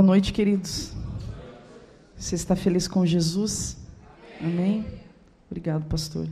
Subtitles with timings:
[0.00, 0.94] Boa noite, queridos.
[2.16, 3.76] Você está feliz com Jesus?
[4.40, 4.86] Amém?
[5.46, 6.26] Obrigado, pastor.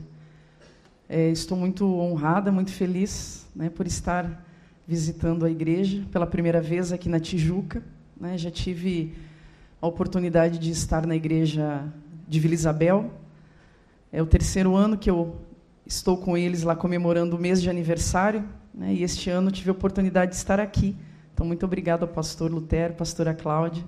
[1.07, 4.43] É, estou muito honrada, muito feliz né, por estar
[4.87, 7.83] visitando a igreja pela primeira vez aqui na Tijuca.
[8.19, 9.13] Né, já tive
[9.79, 11.83] a oportunidade de estar na igreja
[12.27, 13.13] de Vila Isabel.
[14.11, 15.39] É o terceiro ano que eu
[15.85, 18.43] estou com eles lá comemorando o mês de aniversário.
[18.73, 20.95] Né, e este ano tive a oportunidade de estar aqui
[21.39, 23.81] então, muito obrigado ao pastor Lutero, pastora Cláudia,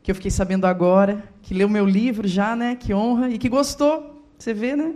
[0.00, 2.76] que eu fiquei sabendo agora, que leu meu livro já, né?
[2.76, 4.24] Que honra, e que gostou.
[4.38, 4.94] Você vê, né?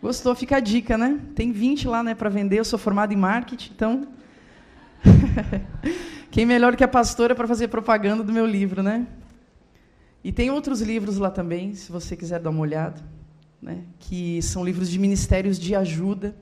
[0.00, 1.18] Gostou, fica a dica, né?
[1.34, 4.06] Tem 20 lá né, para vender, eu sou formado em marketing, então.
[6.30, 9.04] Quem melhor que a pastora para fazer propaganda do meu livro, né?
[10.22, 13.02] E tem outros livros lá também, se você quiser dar uma olhada,
[13.60, 13.82] né?
[13.98, 16.36] que são livros de ministérios de ajuda,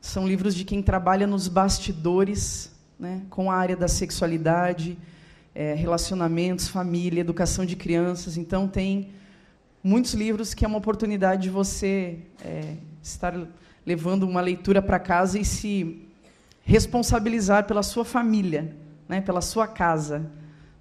[0.00, 4.98] são livros de quem trabalha nos bastidores né, com a área da sexualidade,
[5.54, 8.36] é, relacionamentos, família, educação de crianças.
[8.36, 9.10] Então, tem
[9.82, 13.34] muitos livros que é uma oportunidade de você é, estar
[13.86, 16.02] levando uma leitura para casa e se
[16.64, 18.76] responsabilizar pela sua família,
[19.08, 20.30] né, pela sua casa.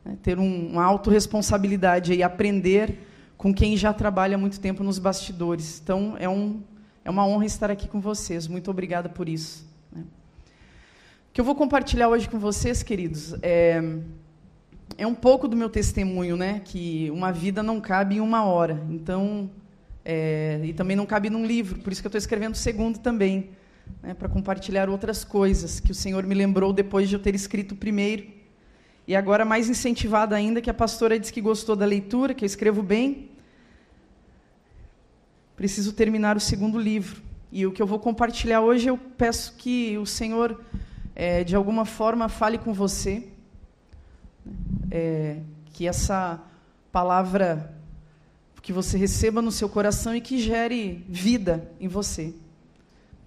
[0.04, 3.04] Né, ter um, uma autorresponsabilidade e aprender
[3.38, 5.80] com quem já trabalha há muito tempo nos bastidores.
[5.84, 6.62] Então, é, um,
[7.06, 8.48] é uma honra estar aqui com vocês.
[8.48, 9.67] Muito obrigada por isso
[11.38, 13.80] que eu vou compartilhar hoje com vocês, queridos, é,
[14.98, 16.64] é um pouco do meu testemunho, né?
[16.66, 18.84] Que uma vida não cabe em uma hora.
[18.90, 19.48] Então,
[20.04, 21.80] é, e também não cabe num livro.
[21.80, 23.52] Por isso que eu estou escrevendo o segundo também,
[24.02, 27.74] né, para compartilhar outras coisas que o Senhor me lembrou depois de eu ter escrito
[27.74, 28.26] o primeiro.
[29.08, 32.48] E agora mais incentivada ainda que a pastora disse que gostou da leitura, que eu
[32.48, 33.30] escrevo bem.
[35.56, 37.22] Preciso terminar o segundo livro.
[37.52, 40.60] E o que eu vou compartilhar hoje, eu peço que o Senhor
[41.20, 43.28] é, de alguma forma fale com você,
[44.92, 45.40] é,
[45.74, 46.40] que essa
[46.92, 47.74] palavra
[48.62, 52.36] que você receba no seu coração e que gere vida em você,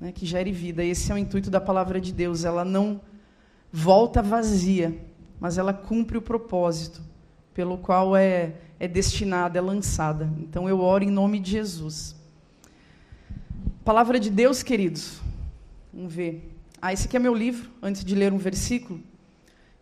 [0.00, 0.84] né, que gere vida.
[0.84, 2.44] Esse é o intuito da palavra de Deus.
[2.44, 3.00] Ela não
[3.72, 4.96] volta vazia,
[5.40, 7.02] mas ela cumpre o propósito
[7.52, 10.30] pelo qual é, é destinada, é lançada.
[10.38, 12.14] Então eu oro em nome de Jesus.
[13.84, 15.20] Palavra de Deus, queridos.
[15.92, 16.49] Vamos ver.
[16.82, 19.02] Ah, esse aqui é meu livro, antes de ler um versículo.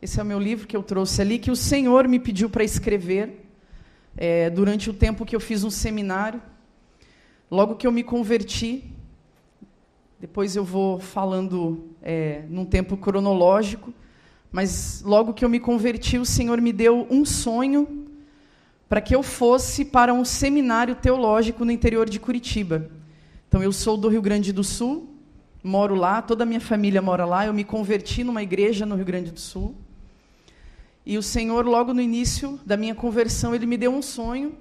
[0.02, 2.64] Esse é o meu livro que eu trouxe ali, que o Senhor me pediu para
[2.64, 3.46] escrever
[4.16, 6.42] é, durante o tempo que eu fiz um seminário.
[7.48, 8.90] Logo que eu me converti,
[10.18, 13.94] depois eu vou falando é, num tempo cronológico,
[14.50, 18.08] mas logo que eu me converti, o Senhor me deu um sonho
[18.88, 22.90] para que eu fosse para um seminário teológico no interior de Curitiba.
[23.46, 25.17] Então, eu sou do Rio Grande do Sul,
[25.62, 27.46] moro lá, toda a minha família mora lá.
[27.46, 29.74] Eu me converti numa igreja no Rio Grande do Sul.
[31.04, 34.54] E o Senhor, logo no início da minha conversão, ele me deu um sonho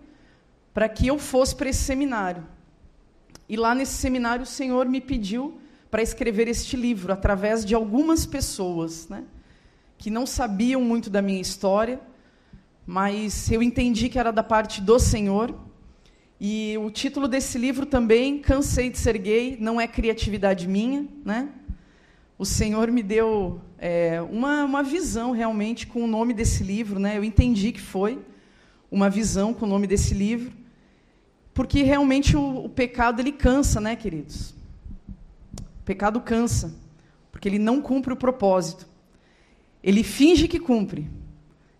[0.73, 2.43] para que eu fosse para esse seminário.
[3.49, 5.59] E lá nesse seminário, o Senhor me pediu
[5.89, 9.23] para escrever este livro através de algumas pessoas, né,
[9.97, 11.99] que não sabiam muito da minha história,
[12.85, 15.53] mas eu entendi que era da parte do Senhor
[16.39, 21.49] e o título desse livro também, Cansei de Ser Gay, não é criatividade minha, né?
[22.37, 27.17] O Senhor me deu é, uma, uma visão realmente com o nome desse livro, né?
[27.17, 28.19] Eu entendi que foi
[28.91, 30.53] uma visão com o nome desse livro,
[31.55, 34.51] porque realmente o, o pecado ele cansa, né, queridos?
[35.59, 36.75] O pecado cansa,
[37.31, 38.87] porque ele não cumpre o propósito.
[39.81, 41.09] Ele finge que cumpre,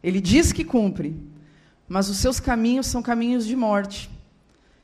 [0.02, 1.16] ele diz que cumpre,
[1.88, 4.17] mas os seus caminhos são caminhos de morte.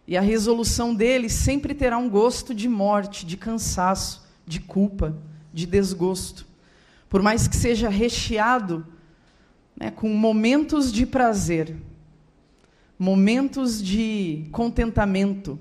[0.07, 5.15] E a resolução dele sempre terá um gosto de morte, de cansaço, de culpa,
[5.53, 6.45] de desgosto.
[7.09, 8.85] Por mais que seja recheado
[9.75, 11.75] né, com momentos de prazer,
[12.99, 15.57] momentos de contentamento,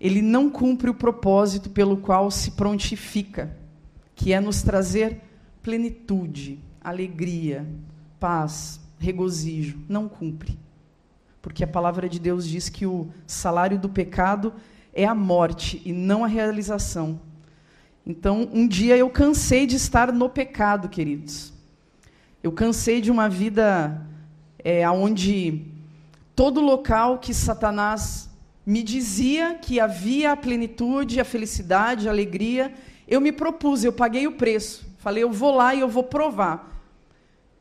[0.00, 3.54] ele não cumpre o propósito pelo qual se prontifica,
[4.14, 5.20] que é nos trazer
[5.62, 7.66] plenitude, alegria,
[8.18, 9.78] paz, regozijo.
[9.88, 10.58] Não cumpre
[11.46, 14.52] porque a palavra de Deus diz que o salário do pecado
[14.92, 17.20] é a morte e não a realização.
[18.04, 21.52] Então, um dia eu cansei de estar no pecado, queridos.
[22.42, 24.04] Eu cansei de uma vida
[24.58, 25.62] é, onde
[26.34, 28.28] todo local que Satanás
[28.66, 32.74] me dizia que havia a plenitude, a felicidade, a alegria,
[33.06, 34.84] eu me propus, eu paguei o preço.
[34.98, 36.76] Falei, eu vou lá e eu vou provar.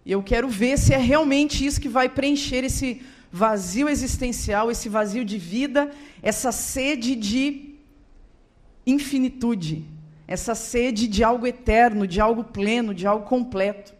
[0.03, 3.03] E eu quero ver se é realmente isso que vai preencher esse
[3.35, 5.91] vazio existencial, esse vazio de vida,
[6.23, 7.75] essa sede de
[8.87, 9.83] infinitude,
[10.25, 13.93] essa sede de algo eterno, de algo pleno, de algo completo.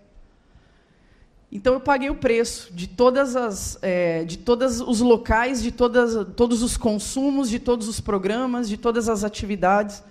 [1.52, 6.16] Então eu paguei o preço de todas as, é, de todos os locais, de todas,
[6.38, 10.02] todos os consumos, de todos os programas, de todas as atividades,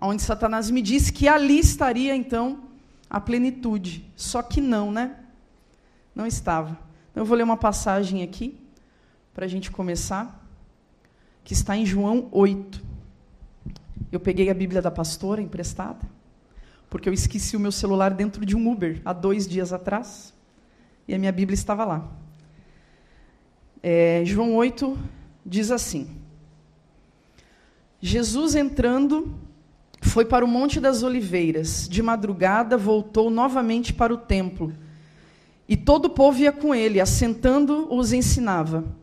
[0.00, 2.60] onde Satanás me disse que ali estaria então
[3.10, 4.04] a plenitude.
[4.14, 5.16] Só que não, né?
[6.14, 6.78] Não estava.
[7.10, 8.67] Então eu vou ler uma passagem aqui
[9.38, 10.44] para a gente começar,
[11.44, 12.82] que está em João 8.
[14.10, 16.04] Eu peguei a Bíblia da pastora emprestada,
[16.90, 20.34] porque eu esqueci o meu celular dentro de um Uber há dois dias atrás,
[21.06, 22.10] e a minha Bíblia estava lá.
[23.80, 24.98] É, João 8
[25.46, 26.16] diz assim:
[28.00, 29.38] Jesus entrando
[30.02, 31.88] foi para o Monte das Oliveiras.
[31.88, 34.74] De madrugada voltou novamente para o templo.
[35.68, 38.97] E todo o povo ia com ele, assentando os ensinava.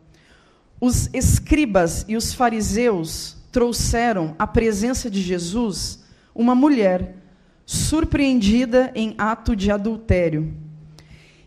[0.80, 7.16] Os escribas e os fariseus trouxeram à presença de Jesus uma mulher
[7.64, 10.54] surpreendida em ato de adultério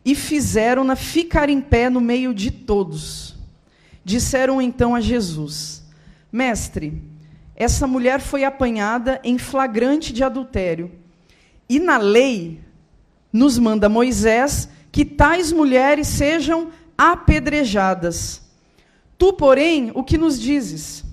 [0.04, 3.36] e fizeram-na ficar em pé no meio de todos.
[4.04, 5.84] Disseram então a Jesus:
[6.32, 7.02] Mestre,
[7.56, 10.92] essa mulher foi apanhada em flagrante de adultério.
[11.68, 12.60] E na lei
[13.32, 18.49] nos manda Moisés que tais mulheres sejam apedrejadas.
[19.20, 21.04] Tu, porém, o que nos dizes?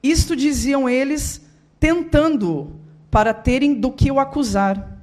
[0.00, 1.42] Isto diziam eles,
[1.80, 2.72] tentando-o,
[3.10, 4.96] para terem do que o acusar.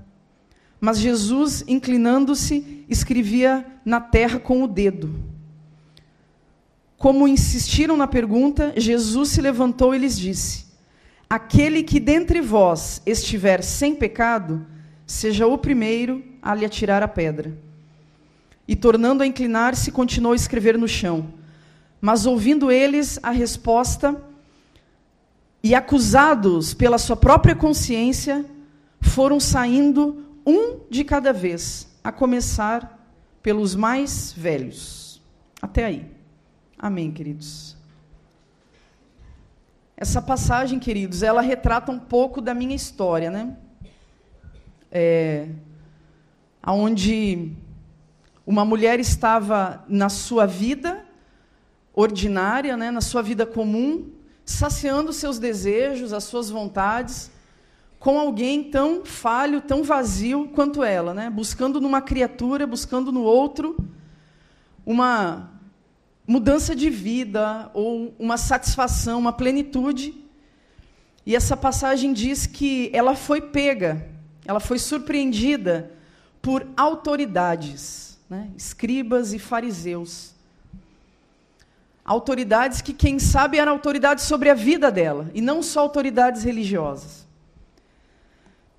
[0.79, 5.13] Mas Jesus, inclinando-se, escrevia na terra com o dedo.
[6.97, 10.65] Como insistiram na pergunta, Jesus se levantou e lhes disse:
[11.29, 14.65] Aquele que dentre vós estiver sem pecado,
[15.05, 17.57] seja o primeiro a lhe atirar a pedra.
[18.65, 21.36] E tornando a inclinar-se, continuou a escrever no chão.
[21.99, 24.21] Mas ouvindo eles a resposta
[25.63, 28.45] e acusados pela sua própria consciência,
[29.01, 32.97] foram saindo um de cada vez, a começar
[33.41, 35.21] pelos mais velhos.
[35.61, 36.11] Até aí.
[36.77, 37.75] Amém, queridos.
[39.95, 43.57] Essa passagem, queridos, ela retrata um pouco da minha história, né?
[44.91, 45.49] É,
[46.65, 47.51] onde
[48.45, 51.06] uma mulher estava na sua vida
[51.97, 54.11] ordinária, né, na sua vida comum,
[54.45, 57.31] saciando seus desejos, as suas vontades,
[57.97, 61.27] com alguém tão falho, tão vazio quanto ela, né?
[61.27, 63.75] buscando numa criatura, buscando no outro
[64.85, 65.49] uma
[66.27, 70.13] mudança de vida ou uma satisfação, uma plenitude.
[71.25, 74.07] E essa passagem diz que ela foi pega,
[74.45, 75.91] ela foi surpreendida
[76.43, 78.51] por autoridades, né?
[78.55, 80.36] escribas e fariseus.
[82.07, 87.27] Autoridades que, quem sabe, eram autoridades sobre a vida dela, e não só autoridades religiosas.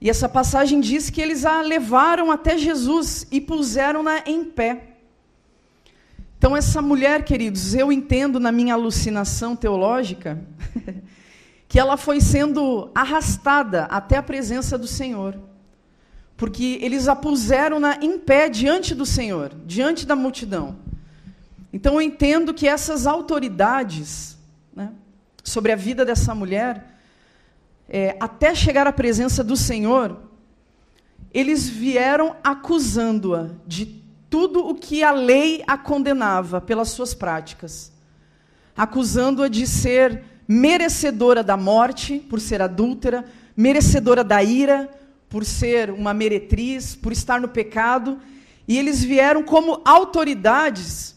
[0.00, 4.94] E essa passagem diz que eles a levaram até Jesus e puseram-na em pé.
[6.38, 10.40] Então, essa mulher, queridos, eu entendo na minha alucinação teológica
[11.68, 15.38] que ela foi sendo arrastada até a presença do Senhor.
[16.34, 20.87] Porque eles a puseram-na em pé diante do Senhor, diante da multidão.
[21.72, 24.38] Então, eu entendo que essas autoridades
[24.74, 24.92] né,
[25.42, 26.98] sobre a vida dessa mulher,
[27.88, 30.18] é, até chegar à presença do Senhor,
[31.32, 37.92] eles vieram acusando-a de tudo o que a lei a condenava pelas suas práticas,
[38.76, 43.24] acusando-a de ser merecedora da morte por ser adúltera,
[43.56, 44.88] merecedora da ira
[45.28, 48.18] por ser uma meretriz, por estar no pecado,
[48.66, 51.14] e eles vieram como autoridades,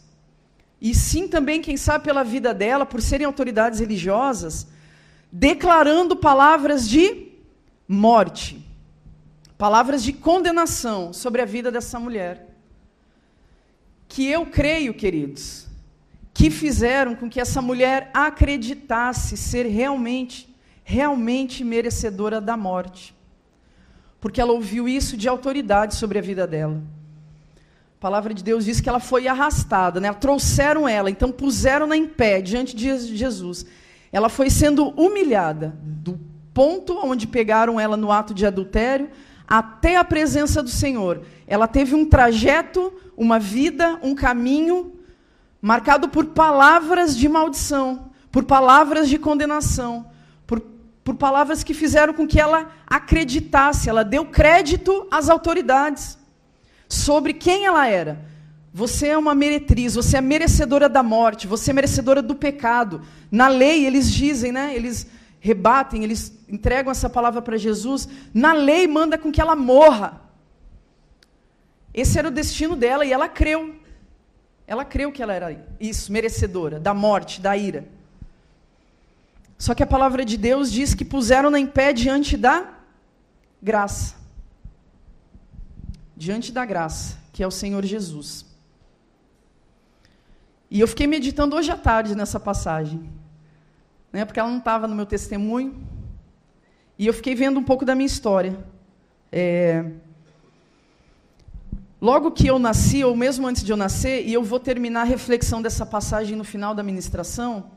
[0.81, 4.67] e sim também, quem sabe, pela vida dela, por serem autoridades religiosas,
[5.31, 7.27] declarando palavras de
[7.87, 8.65] morte,
[9.57, 12.51] palavras de condenação sobre a vida dessa mulher
[14.11, 15.67] que eu creio, queridos,
[16.33, 23.15] que fizeram com que essa mulher acreditasse ser realmente, realmente merecedora da morte.
[24.19, 26.83] Porque ela ouviu isso de autoridade sobre a vida dela.
[28.01, 30.11] A palavra de Deus diz que ela foi arrastada, né?
[30.11, 33.63] trouxeram ela, então puseram-na em pé diante de Jesus.
[34.11, 36.19] Ela foi sendo humilhada, do
[36.51, 39.11] ponto onde pegaram ela no ato de adultério
[39.47, 41.21] até a presença do Senhor.
[41.45, 44.93] Ela teve um trajeto, uma vida, um caminho
[45.61, 50.07] marcado por palavras de maldição, por palavras de condenação,
[50.47, 50.59] por,
[51.03, 56.19] por palavras que fizeram com que ela acreditasse, ela deu crédito às autoridades
[56.91, 58.19] sobre quem ela era.
[58.73, 63.01] Você é uma meretriz, você é merecedora da morte, você é merecedora do pecado.
[63.29, 64.75] Na lei, eles dizem, né?
[64.75, 65.07] Eles
[65.39, 70.21] rebatem, eles entregam essa palavra para Jesus, na lei manda com que ela morra.
[71.93, 73.75] Esse era o destino dela e ela creu.
[74.67, 77.85] Ela creu que ela era isso, merecedora da morte, da ira.
[79.57, 82.69] Só que a palavra de Deus diz que puseram-na em pé diante da
[83.61, 84.20] graça.
[86.21, 88.45] Diante da graça, que é o Senhor Jesus.
[90.69, 93.09] E eu fiquei meditando hoje à tarde nessa passagem,
[94.13, 95.81] né, porque ela não estava no meu testemunho.
[96.99, 98.55] E eu fiquei vendo um pouco da minha história.
[99.31, 99.83] É...
[101.99, 105.05] Logo que eu nasci, ou mesmo antes de eu nascer, e eu vou terminar a
[105.15, 107.71] reflexão dessa passagem no final da ministração.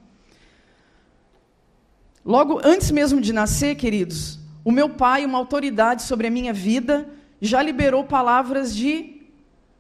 [2.23, 7.09] Logo antes mesmo de nascer, queridos, o meu pai, uma autoridade sobre a minha vida,
[7.41, 9.23] já liberou palavras de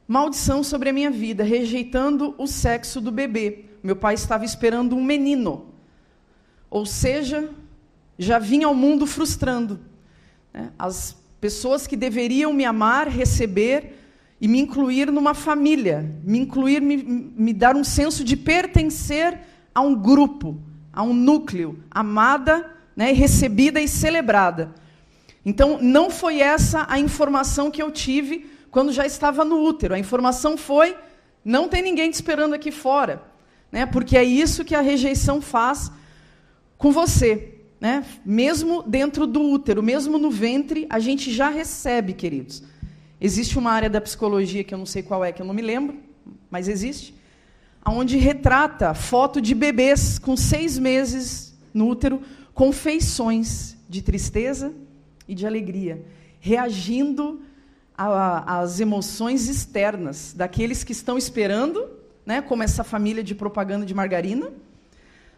[0.06, 3.64] maldição sobre a minha vida, rejeitando o sexo do bebê.
[3.82, 5.66] Meu pai estava esperando um menino.
[6.70, 7.50] Ou seja,
[8.18, 9.80] já vinha ao mundo frustrando.
[10.52, 10.70] Né?
[10.78, 13.99] As pessoas que deveriam me amar, receber
[14.40, 19.40] e me incluir numa família, me incluir, me, me dar um senso de pertencer
[19.75, 20.58] a um grupo,
[20.92, 24.75] a um núcleo, amada, né, recebida e celebrada.
[25.45, 29.95] Então, não foi essa a informação que eu tive quando já estava no útero.
[29.95, 30.97] A informação foi:
[31.45, 33.23] não tem ninguém te esperando aqui fora.
[33.71, 33.85] Né?
[33.85, 35.93] Porque é isso que a rejeição faz
[36.79, 37.59] com você.
[37.81, 38.05] Né?
[38.25, 42.63] Mesmo dentro do útero, mesmo no ventre, a gente já recebe, queridos.
[43.21, 45.63] Existe uma área da psicologia que eu não sei qual é, que eu não me
[45.63, 45.99] lembro,
[46.51, 47.15] mas existe,
[47.87, 52.23] onde retrata foto de bebês com seis meses no útero,
[52.55, 54.75] com feições de tristeza
[55.26, 56.04] e de alegria,
[56.40, 57.40] reagindo
[57.97, 61.88] as emoções externas daqueles que estão esperando,
[62.26, 64.50] né, como essa família de propaganda de margarina,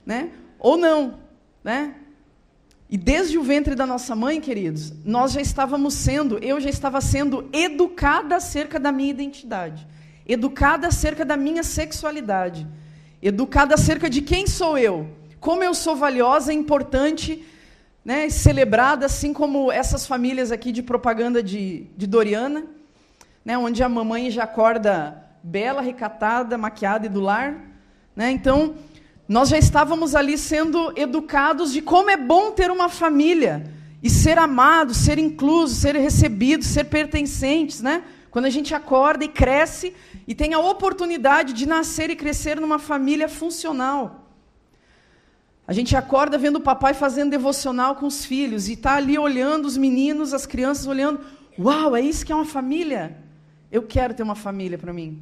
[0.05, 1.19] né, ou não,
[1.63, 1.95] né?
[2.89, 7.01] E desde o ventre da nossa mãe, queridos, nós já estávamos sendo, eu já estava
[7.01, 9.87] sendo educada acerca da minha identidade,
[10.27, 12.67] educada acerca da minha sexualidade,
[13.21, 15.09] educada acerca de quem sou eu,
[15.41, 17.45] como eu sou valiosa importante
[18.07, 22.65] né, celebrada, assim como essas famílias aqui de propaganda de, de Doriana,
[23.45, 27.61] né, onde a mamãe já acorda bela, recatada, maquiada e do lar.
[28.15, 28.31] Né?
[28.31, 28.77] Então,
[29.27, 34.39] nós já estávamos ali sendo educados de como é bom ter uma família e ser
[34.39, 38.05] amado, ser incluso, ser recebido, ser pertencentes, né?
[38.31, 39.93] Quando a gente acorda e cresce
[40.29, 44.26] e tem a oportunidade de nascer e crescer numa família funcional.
[45.69, 49.67] A gente acorda vendo o papai fazendo devocional com os filhos e está ali olhando
[49.67, 51.21] os meninos, as crianças olhando.
[51.59, 53.17] Uau, é isso que é uma família?
[53.71, 55.21] Eu quero ter uma família para mim.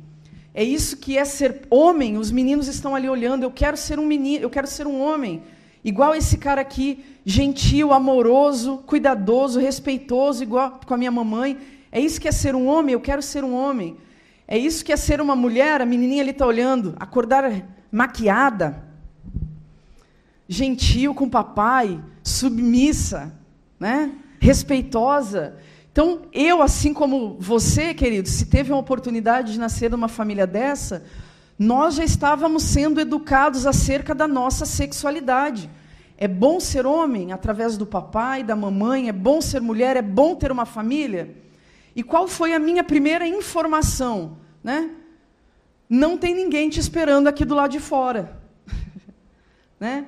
[0.52, 2.18] É isso que é ser homem.
[2.18, 3.42] Os meninos estão ali olhando.
[3.42, 5.42] Eu quero ser um menino, eu quero ser um homem.
[5.82, 11.56] Igual esse cara aqui, gentil, amoroso, cuidadoso, respeitoso, igual com a minha mamãe.
[11.90, 12.92] É isso que é ser um homem.
[12.92, 13.96] Eu quero ser um homem.
[14.46, 15.80] É isso que é ser uma mulher.
[15.80, 17.50] A menininha ali está olhando, acordar
[17.90, 18.92] maquiada
[20.48, 23.32] gentil com o papai, submissa,
[23.78, 24.12] né?
[24.40, 25.56] respeitosa.
[25.90, 31.04] Então, eu, assim como você, querido, se teve uma oportunidade de nascer numa família dessa,
[31.58, 35.70] nós já estávamos sendo educados acerca da nossa sexualidade.
[36.18, 40.34] É bom ser homem através do papai, da mamãe, é bom ser mulher, é bom
[40.34, 41.34] ter uma família.
[41.94, 44.36] E qual foi a minha primeira informação?
[44.62, 44.90] Né?
[45.88, 48.40] Não tem ninguém te esperando aqui do lado de fora.
[49.78, 50.06] né?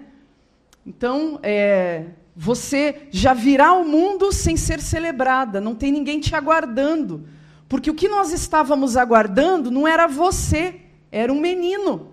[0.87, 7.27] Então, é, você já virá ao mundo sem ser celebrada, não tem ninguém te aguardando.
[7.69, 12.13] Porque o que nós estávamos aguardando não era você, era um menino.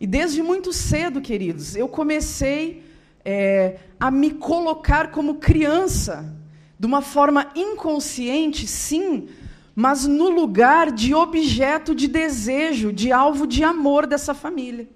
[0.00, 2.82] E desde muito cedo, queridos, eu comecei
[3.24, 6.34] é, a me colocar como criança,
[6.78, 9.28] de uma forma inconsciente, sim,
[9.74, 14.88] mas no lugar de objeto de desejo, de alvo de amor dessa família.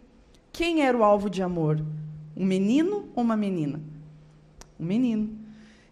[0.52, 1.80] Quem era o alvo de amor?
[2.36, 3.80] Um menino ou uma menina?
[4.78, 5.30] Um menino.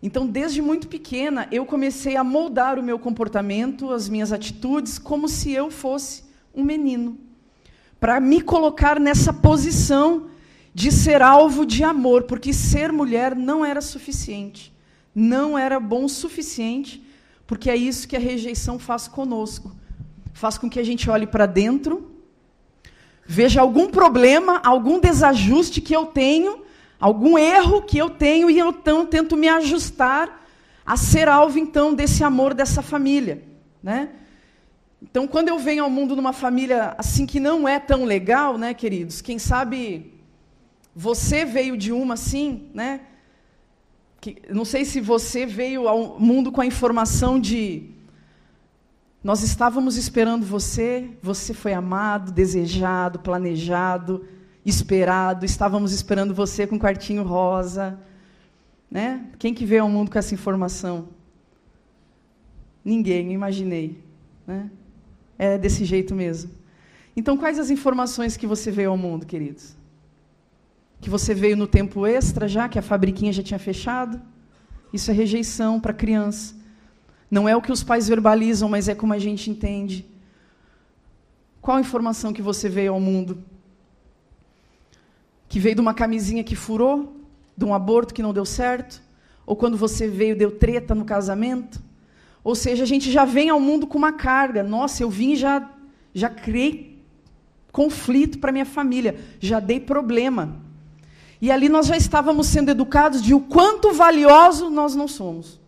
[0.02, 5.28] Então, desde muito pequena, eu comecei a moldar o meu comportamento, as minhas atitudes, como
[5.28, 7.18] se eu fosse um menino.
[7.98, 10.28] Para me colocar nessa posição
[10.72, 14.72] de ser alvo de amor, porque ser mulher não era suficiente.
[15.14, 17.04] Não era bom o suficiente,
[17.46, 19.76] porque é isso que a rejeição faz conosco.
[20.32, 22.09] Faz com que a gente olhe para dentro
[23.32, 26.64] veja algum problema, algum desajuste que eu tenho,
[26.98, 30.44] algum erro que eu tenho, e eu então tento me ajustar
[30.84, 33.44] a ser alvo, então, desse amor dessa família.
[33.80, 34.08] Né?
[35.00, 38.74] Então, quando eu venho ao mundo numa família assim que não é tão legal, né,
[38.74, 39.20] queridos?
[39.20, 40.12] Quem sabe
[40.92, 43.00] você veio de uma assim, né?
[44.20, 47.90] Que, não sei se você veio ao mundo com a informação de
[49.22, 54.24] Nós estávamos esperando você, você foi amado, desejado, planejado,
[54.64, 57.98] esperado, estávamos esperando você com um quartinho rosa.
[58.90, 59.26] Né?
[59.38, 61.08] Quem que veio ao mundo com essa informação?
[62.82, 64.02] Ninguém, imaginei.
[64.46, 64.70] Né?
[65.38, 66.50] É desse jeito mesmo.
[67.14, 69.76] Então, quais as informações que você veio ao mundo, queridos?
[70.98, 74.20] Que você veio no tempo extra já, que a fabriquinha já tinha fechado?
[74.92, 76.59] Isso é rejeição para criança.
[77.30, 80.04] Não é o que os pais verbalizam, mas é como a gente entende.
[81.60, 83.44] Qual a informação que você veio ao mundo?
[85.48, 87.14] Que veio de uma camisinha que furou?
[87.56, 89.00] De um aborto que não deu certo?
[89.46, 91.80] Ou quando você veio, deu treta no casamento?
[92.42, 94.62] Ou seja, a gente já vem ao mundo com uma carga.
[94.62, 95.70] Nossa, eu vim já,
[96.14, 96.98] já criei
[97.70, 100.56] conflito para minha família, já dei problema.
[101.40, 105.59] E ali nós já estávamos sendo educados de o quanto valioso nós não somos.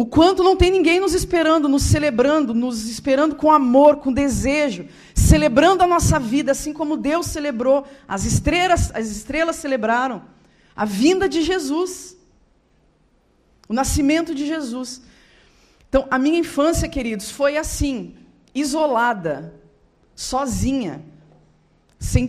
[0.00, 4.88] O quanto não tem ninguém nos esperando, nos celebrando, nos esperando com amor, com desejo,
[5.14, 10.22] celebrando a nossa vida, assim como Deus celebrou, as estrelas, as estrelas celebraram
[10.74, 12.16] a vinda de Jesus,
[13.68, 15.02] o nascimento de Jesus.
[15.90, 18.14] Então, a minha infância, queridos, foi assim,
[18.54, 19.52] isolada,
[20.16, 21.04] sozinha,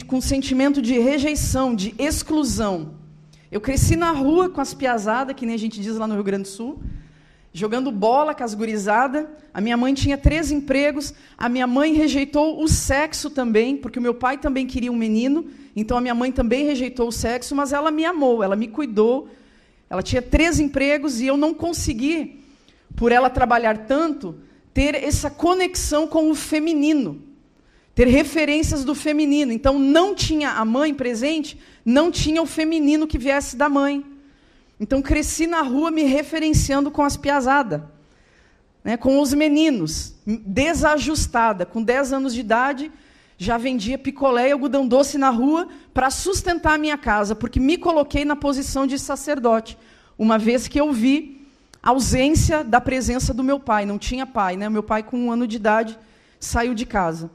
[0.08, 2.96] com sentimento de rejeição, de exclusão.
[3.50, 6.24] Eu cresci na rua com as piazadas, que nem a gente diz lá no Rio
[6.26, 6.84] Grande do Sul,
[7.54, 8.56] jogando bola com as.
[9.54, 11.14] A minha mãe tinha três empregos.
[11.38, 15.46] A minha mãe rejeitou o sexo também, porque o meu pai também queria um menino.
[15.76, 19.30] Então a minha mãe também rejeitou o sexo, mas ela me amou, ela me cuidou.
[19.90, 22.40] Ela tinha três empregos e eu não consegui,
[22.96, 24.36] por ela trabalhar tanto,
[24.74, 27.22] ter essa conexão com o feminino,
[27.94, 29.52] ter referências do feminino.
[29.52, 34.06] Então não tinha a mãe presente, não tinha o feminino que viesse da mãe.
[34.82, 37.84] Então cresci na rua me referenciando com as piazadas,
[38.84, 41.68] né, com os meninos, desajustada.
[41.68, 42.92] Com 10 anos de idade,
[43.38, 47.78] já vendia picolé e algodão doce na rua para sustentar a minha casa, porque me
[47.78, 49.78] coloquei na posição de sacerdote,
[50.18, 51.48] uma vez que eu vi
[51.84, 53.86] a ausência da presença do meu pai.
[53.86, 54.68] Não tinha pai, né?
[54.68, 55.98] Meu pai, com um ano de idade,
[56.40, 57.30] saiu de casa.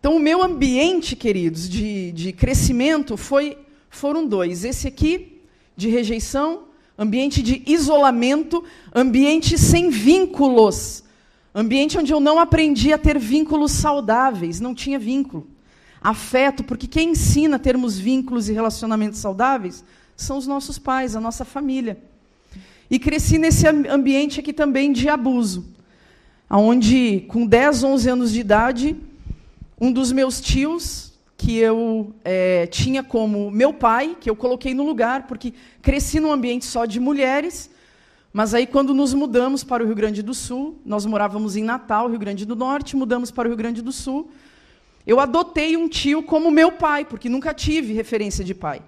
[0.00, 3.56] Então, o meu ambiente, queridos, de, de crescimento foi,
[3.88, 4.64] foram dois.
[4.64, 5.31] Esse aqui,
[5.76, 6.64] de rejeição,
[6.98, 11.02] ambiente de isolamento, ambiente sem vínculos,
[11.54, 15.46] ambiente onde eu não aprendi a ter vínculos saudáveis, não tinha vínculo.
[16.00, 19.84] Afeto, porque quem ensina a termos vínculos e relacionamentos saudáveis
[20.16, 21.98] são os nossos pais, a nossa família.
[22.90, 25.64] E cresci nesse ambiente aqui também de abuso,
[26.50, 28.96] onde, com 10, 11 anos de idade,
[29.80, 31.11] um dos meus tios,
[31.42, 35.52] que eu é, tinha como meu pai, que eu coloquei no lugar, porque
[35.82, 37.68] cresci num ambiente só de mulheres,
[38.32, 42.08] mas aí quando nos mudamos para o Rio Grande do Sul, nós morávamos em Natal,
[42.08, 44.30] Rio Grande do Norte, mudamos para o Rio Grande do Sul,
[45.04, 48.80] eu adotei um tio como meu pai, porque nunca tive referência de pai.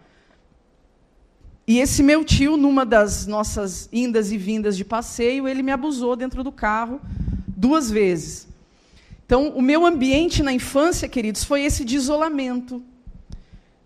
[1.67, 6.15] E esse meu tio, numa das nossas indas e vindas de passeio, ele me abusou
[6.15, 7.01] dentro do carro
[7.49, 8.47] duas vezes.
[9.27, 12.83] Então, o meu ambiente na infância, queridos, foi esse de isolamento,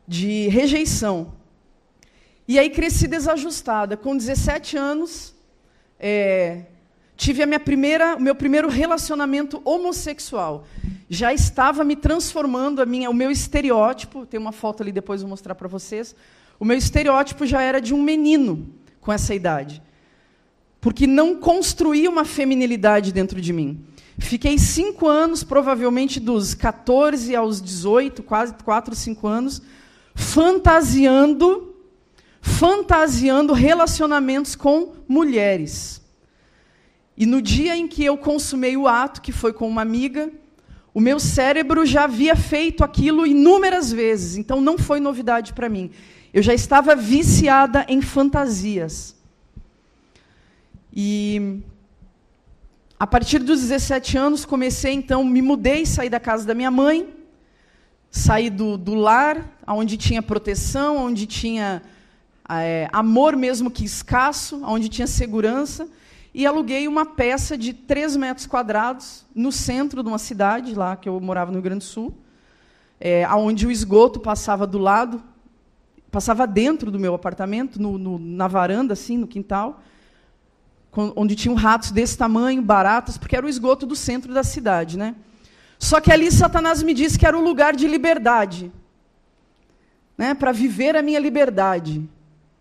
[0.07, 1.33] de rejeição.
[2.47, 3.97] E aí cresci desajustada.
[3.97, 5.35] Com 17 anos,
[6.01, 6.63] é,
[7.17, 10.67] tive a minha primeira, o meu primeiro relacionamento homossexual.
[11.11, 14.27] Já estava me transformando a minha, o meu estereótipo.
[14.27, 16.17] Tem uma foto ali depois vou mostrar para vocês.
[16.59, 19.81] O meu estereótipo já era de um menino com essa idade,
[20.81, 23.85] porque não construía uma feminilidade dentro de mim.
[24.19, 29.63] Fiquei cinco anos, provavelmente dos 14 aos 18, quase quatro, cinco anos,
[30.15, 31.75] fantasiando,
[32.41, 36.03] fantasiando relacionamentos com mulheres.
[37.17, 40.31] E no dia em que eu consumei o ato, que foi com uma amiga,
[40.93, 45.93] o meu cérebro já havia feito aquilo inúmeras vezes, então não foi novidade para mim.
[46.35, 49.17] Eu já estava viciada em fantasias.
[50.93, 51.61] E
[53.01, 57.15] a partir dos 17 anos, comecei, então, me mudei, saí da casa da minha mãe,
[58.11, 61.81] saí do, do lar, onde tinha proteção, onde tinha
[62.51, 65.89] é, amor mesmo que escasso, onde tinha segurança,
[66.35, 71.09] e aluguei uma peça de 3 metros quadrados no centro de uma cidade, lá que
[71.09, 72.13] eu morava no Rio Grande do Sul,
[72.99, 75.23] é, onde o esgoto passava do lado,
[76.11, 79.81] passava dentro do meu apartamento, no, no, na varanda, assim, no quintal,
[81.15, 84.99] onde tinham ratos desse tamanho, baratas, porque era o esgoto do centro da cidade.
[84.99, 85.15] Né?
[85.79, 88.73] Só que ali Satanás me disse que era um lugar de liberdade.
[90.17, 90.35] Né?
[90.35, 92.03] Para viver a minha liberdade.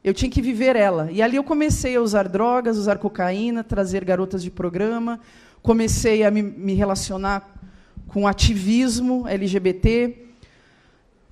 [0.03, 1.11] Eu tinha que viver ela.
[1.11, 5.19] E ali eu comecei a usar drogas, usar cocaína, trazer garotas de programa,
[5.61, 7.57] comecei a me, me relacionar
[8.07, 10.27] com ativismo LGBT,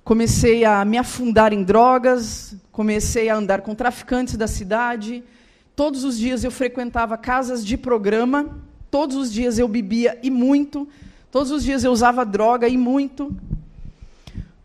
[0.04, 5.24] comecei a me afundar em drogas, comecei a andar com traficantes da cidade.
[5.76, 8.58] Todos os dias eu frequentava casas de programa,
[8.90, 10.88] todos os dias eu bebia e muito,
[11.30, 13.36] todos os dias eu usava droga e muito.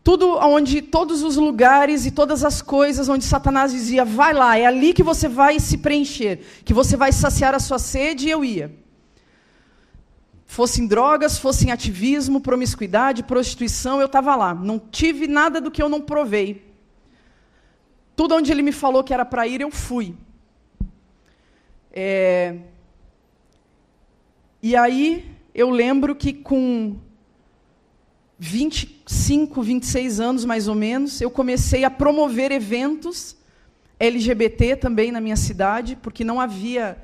[0.02, 4.64] Tudo onde todos os lugares e todas as coisas onde Satanás dizia, vai lá, é
[4.64, 8.42] ali que você vai se preencher, que você vai saciar a sua sede, e eu
[8.42, 8.74] ia.
[10.46, 14.54] Fossem drogas, fossem ativismo, promiscuidade, prostituição, eu estava lá.
[14.54, 16.74] Não tive nada do que eu não provei.
[18.16, 20.14] Tudo onde ele me falou que era para ir, eu fui.
[21.92, 22.56] É...
[24.62, 26.96] E aí eu lembro que com
[28.38, 33.36] 25, 26 anos mais ou menos, eu comecei a promover eventos
[34.00, 36.96] LGBT também na minha cidade, porque não havia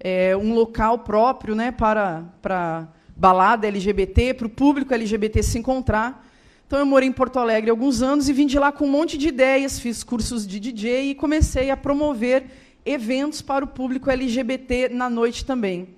[0.00, 6.26] é, um local próprio né, para, para balada LGBT, para o público LGBT se encontrar.
[6.66, 9.18] Então eu morei em Porto Alegre alguns anos e vim de lá com um monte
[9.18, 12.44] de ideias, fiz cursos de DJ e comecei a promover
[12.90, 15.96] eventos para o público LGBT na noite também.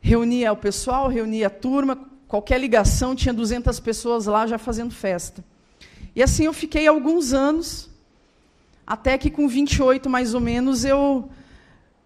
[0.00, 5.42] Reunia o pessoal, reunia a turma, Qualquer ligação tinha 200 pessoas lá já fazendo festa.
[6.14, 7.88] E assim eu fiquei alguns anos,
[8.86, 11.30] até que com 28 mais ou menos eu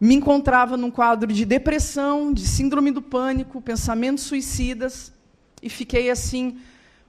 [0.01, 5.13] me encontrava num quadro de depressão, de síndrome do pânico, pensamentos suicidas,
[5.61, 6.59] e fiquei assim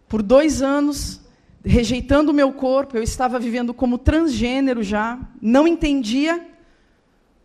[0.08, 1.22] por dois anos
[1.64, 2.98] rejeitando o meu corpo.
[2.98, 6.48] Eu estava vivendo como transgênero já, não entendia.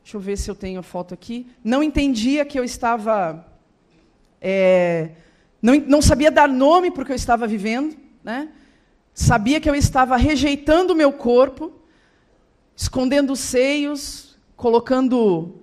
[0.08, 1.46] Deixa eu ver se eu tenho a foto aqui.
[1.62, 3.46] Não entendia que eu estava
[4.40, 5.10] é,
[5.60, 7.94] não, não sabia dar nome para o que eu estava vivendo,
[8.24, 8.48] né?
[9.12, 11.70] sabia que eu estava rejeitando o meu corpo,
[12.74, 15.56] escondendo os seios, colocando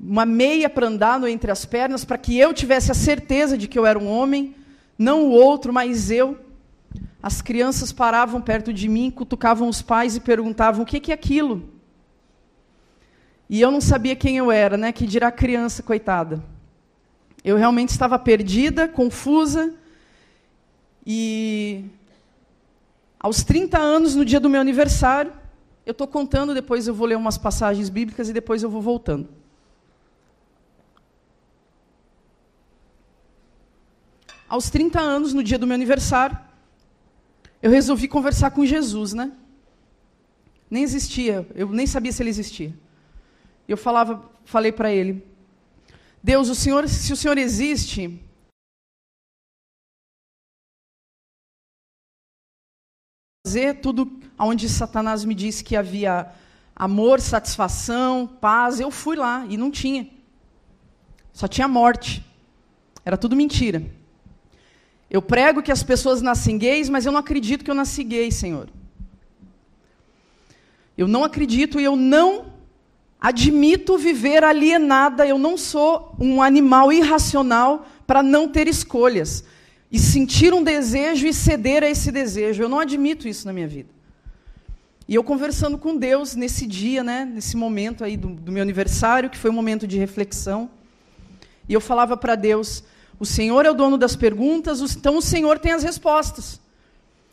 [0.00, 3.78] uma meia para andar entre as pernas, para que eu tivesse a certeza de que
[3.78, 4.56] eu era um homem,
[4.98, 6.36] não o outro, mas eu.
[7.22, 11.75] As crianças paravam perto de mim, cutucavam os pais e perguntavam: o que é aquilo?
[13.48, 14.92] E eu não sabia quem eu era, né?
[14.92, 16.42] Que dirá criança, coitada.
[17.44, 19.72] Eu realmente estava perdida, confusa.
[21.06, 21.84] E
[23.20, 25.32] aos 30 anos, no dia do meu aniversário,
[25.84, 29.28] eu estou contando, depois eu vou ler umas passagens bíblicas e depois eu vou voltando.
[34.48, 36.38] Aos 30 anos, no dia do meu aniversário,
[37.62, 39.32] eu resolvi conversar com Jesus, né?
[40.68, 42.74] Nem existia, eu nem sabia se ele existia.
[43.68, 45.24] Eu falava, falei para ele:
[46.22, 48.20] Deus, o Senhor, se o Senhor existe,
[53.46, 56.30] fazer tudo onde Satanás me disse que havia
[56.74, 60.08] amor, satisfação, paz, eu fui lá e não tinha.
[61.32, 62.24] Só tinha morte.
[63.04, 63.82] Era tudo mentira.
[65.08, 68.30] Eu prego que as pessoas nascem gays, mas eu não acredito que eu nasci gay,
[68.32, 68.68] Senhor.
[70.98, 72.55] Eu não acredito e eu não
[73.26, 79.42] Admito viver alienada, eu não sou um animal irracional para não ter escolhas
[79.90, 82.62] e sentir um desejo e ceder a esse desejo.
[82.62, 83.88] Eu não admito isso na minha vida.
[85.08, 89.28] E eu conversando com Deus nesse dia, né, nesse momento aí do, do meu aniversário,
[89.28, 90.70] que foi um momento de reflexão,
[91.68, 92.84] e eu falava para Deus:
[93.18, 96.60] o Senhor é o dono das perguntas, então o Senhor tem as respostas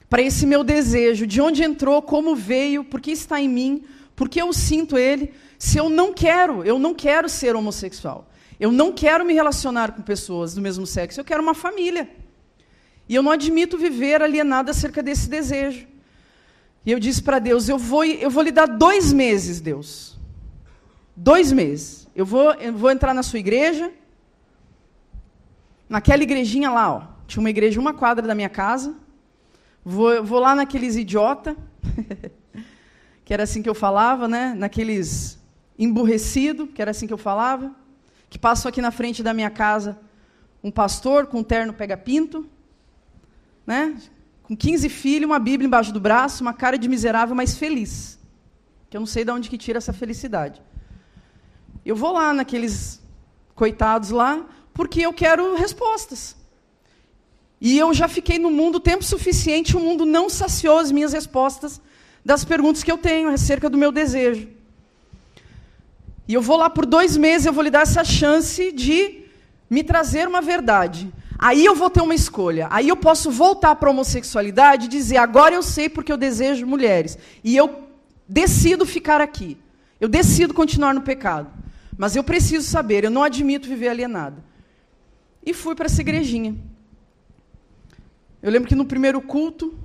[0.10, 3.84] para esse meu desejo, de onde entrou, como veio, por que está em mim,
[4.16, 5.32] por que eu sinto ele,
[5.64, 8.30] se eu não quero, eu não quero ser homossexual.
[8.60, 12.10] Eu não quero me relacionar com pessoas do mesmo sexo, eu quero uma família.
[13.08, 15.88] E eu não admito viver alienada acerca desse desejo.
[16.86, 20.20] E eu disse para Deus: eu vou, eu vou lhe dar dois meses, Deus.
[21.16, 22.10] Dois meses.
[22.14, 23.90] Eu vou, eu vou entrar na sua igreja.
[25.88, 27.04] Naquela igrejinha lá, ó.
[27.26, 28.98] Tinha uma igreja uma quadra da minha casa.
[29.84, 31.56] Vou, vou lá naqueles idiota,
[33.24, 34.54] que era assim que eu falava, né?
[34.58, 35.42] Naqueles
[35.78, 37.76] emburrecido, que era assim que eu falava,
[38.30, 40.00] que passam aqui na frente da minha casa
[40.64, 42.48] um pastor com um terno pega-pinto,
[43.68, 43.98] né?
[44.44, 48.20] com 15 filhos, uma Bíblia embaixo do braço, uma cara de miserável, mas feliz.
[48.90, 50.62] Que eu não sei de onde que tira essa felicidade.
[51.86, 53.02] Eu vou lá naqueles
[53.56, 56.36] coitados lá, porque eu quero respostas.
[57.60, 61.82] E eu já fiquei no mundo tempo suficiente, o mundo não saciou as minhas respostas
[62.24, 64.50] das perguntas que eu tenho acerca do meu desejo.
[66.28, 69.24] E eu vou lá por dois meses, eu vou lhe dar essa chance de
[69.70, 71.12] me trazer uma verdade.
[71.38, 72.68] Aí eu vou ter uma escolha.
[72.72, 76.66] Aí eu posso voltar para a homossexualidade e dizer: agora eu sei porque eu desejo
[76.66, 77.18] mulheres.
[77.44, 77.84] E eu
[78.28, 79.58] decido ficar aqui.
[80.00, 81.52] Eu decido continuar no pecado.
[81.98, 84.44] Mas eu preciso saber, eu não admito viver alienada.
[85.46, 86.56] E fui para essa igrejinha.
[88.42, 89.78] Eu lembro que no primeiro culto,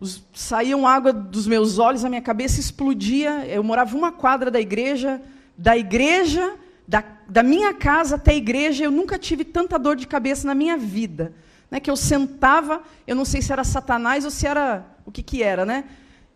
[0.00, 3.46] os, saíam água dos meus olhos, a minha cabeça explodia.
[3.46, 5.20] Eu morava uma quadra da igreja,
[5.56, 6.54] da igreja,
[6.88, 10.54] da, da minha casa até a igreja, eu nunca tive tanta dor de cabeça na
[10.54, 11.32] minha vida.
[11.70, 15.22] Né, que eu sentava, eu não sei se era Satanás ou se era o que,
[15.22, 15.84] que era, né?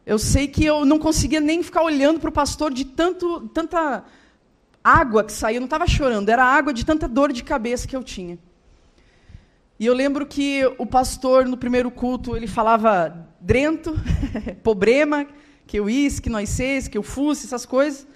[0.06, 4.04] Eu sei que eu não conseguia nem ficar olhando para o pastor de tanto, tanta
[4.84, 5.56] água que saía.
[5.56, 8.38] Eu não estava chorando, era água de tanta dor de cabeça que eu tinha.
[9.76, 13.94] E eu lembro que o pastor, no primeiro culto, ele falava drento,
[14.64, 15.26] problema,
[15.66, 18.06] que eu is, que nós seis, que eu fosse, essas coisas.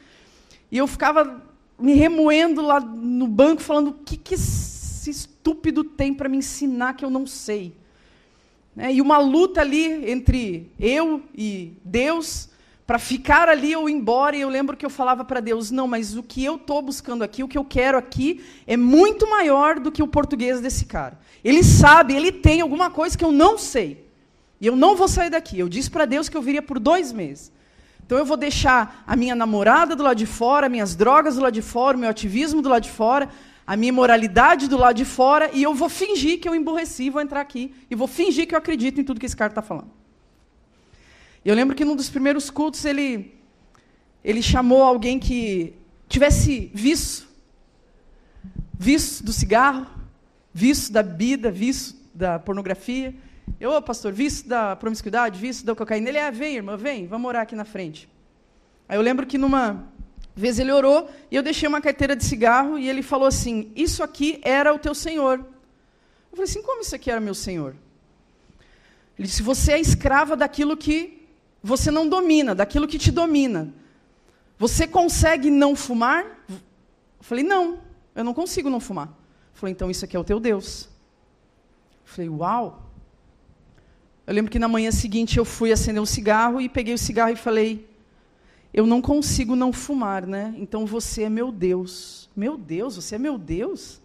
[0.72, 1.42] E eu ficava
[1.78, 6.94] me remoendo lá no banco, falando: o que, que esse estúpido tem para me ensinar
[6.94, 7.74] que eu não sei?
[8.74, 8.94] Né?
[8.94, 12.48] E uma luta ali entre eu e Deus
[12.86, 14.34] para ficar ali ou ir embora.
[14.34, 17.22] E eu lembro que eu falava para Deus: não, mas o que eu estou buscando
[17.22, 21.18] aqui, o que eu quero aqui, é muito maior do que o português desse cara.
[21.44, 24.07] Ele sabe, ele tem alguma coisa que eu não sei.
[24.60, 25.58] E eu não vou sair daqui.
[25.58, 27.52] Eu disse para Deus que eu viria por dois meses.
[28.04, 31.52] Então eu vou deixar a minha namorada do lado de fora, minhas drogas do lado
[31.52, 33.28] de fora, o meu ativismo do lado de fora,
[33.66, 37.20] a minha moralidade do lado de fora, e eu vou fingir que eu emborreci, vou
[37.20, 39.90] entrar aqui, e vou fingir que eu acredito em tudo que esse cara está falando.
[41.44, 43.34] Eu lembro que num dos primeiros cultos ele,
[44.24, 45.74] ele chamou alguém que
[46.08, 47.28] tivesse visto,
[48.72, 49.86] visto do cigarro,
[50.52, 53.14] vício da bebida, vício da pornografia.
[53.60, 56.08] Eu, ô pastor, vício da promiscuidade, vício da cocaína.
[56.08, 58.08] Ele é, vem, irmã, vem, vamos orar aqui na frente.
[58.88, 59.84] Aí eu lembro que numa
[60.34, 64.02] vez ele orou e eu deixei uma carteira de cigarro e ele falou assim: Isso
[64.02, 65.38] aqui era o teu senhor.
[65.38, 67.74] Eu falei assim: Como isso aqui era meu senhor?
[69.18, 71.26] Ele disse: Você é escrava daquilo que
[71.62, 73.72] você não domina, daquilo que te domina.
[74.58, 76.24] Você consegue não fumar?
[76.48, 76.56] Eu
[77.22, 77.78] falei: Não,
[78.14, 79.16] eu não consigo não fumar.
[79.58, 80.88] Falou, então isso aqui é o teu Deus.
[82.04, 82.87] Falei, uau.
[84.28, 87.32] Eu lembro que na manhã seguinte eu fui acender um cigarro e peguei o cigarro
[87.32, 87.88] e falei,
[88.74, 90.54] eu não consigo não fumar, né?
[90.58, 92.28] Então você é meu Deus.
[92.36, 94.02] Meu Deus, você é meu Deus?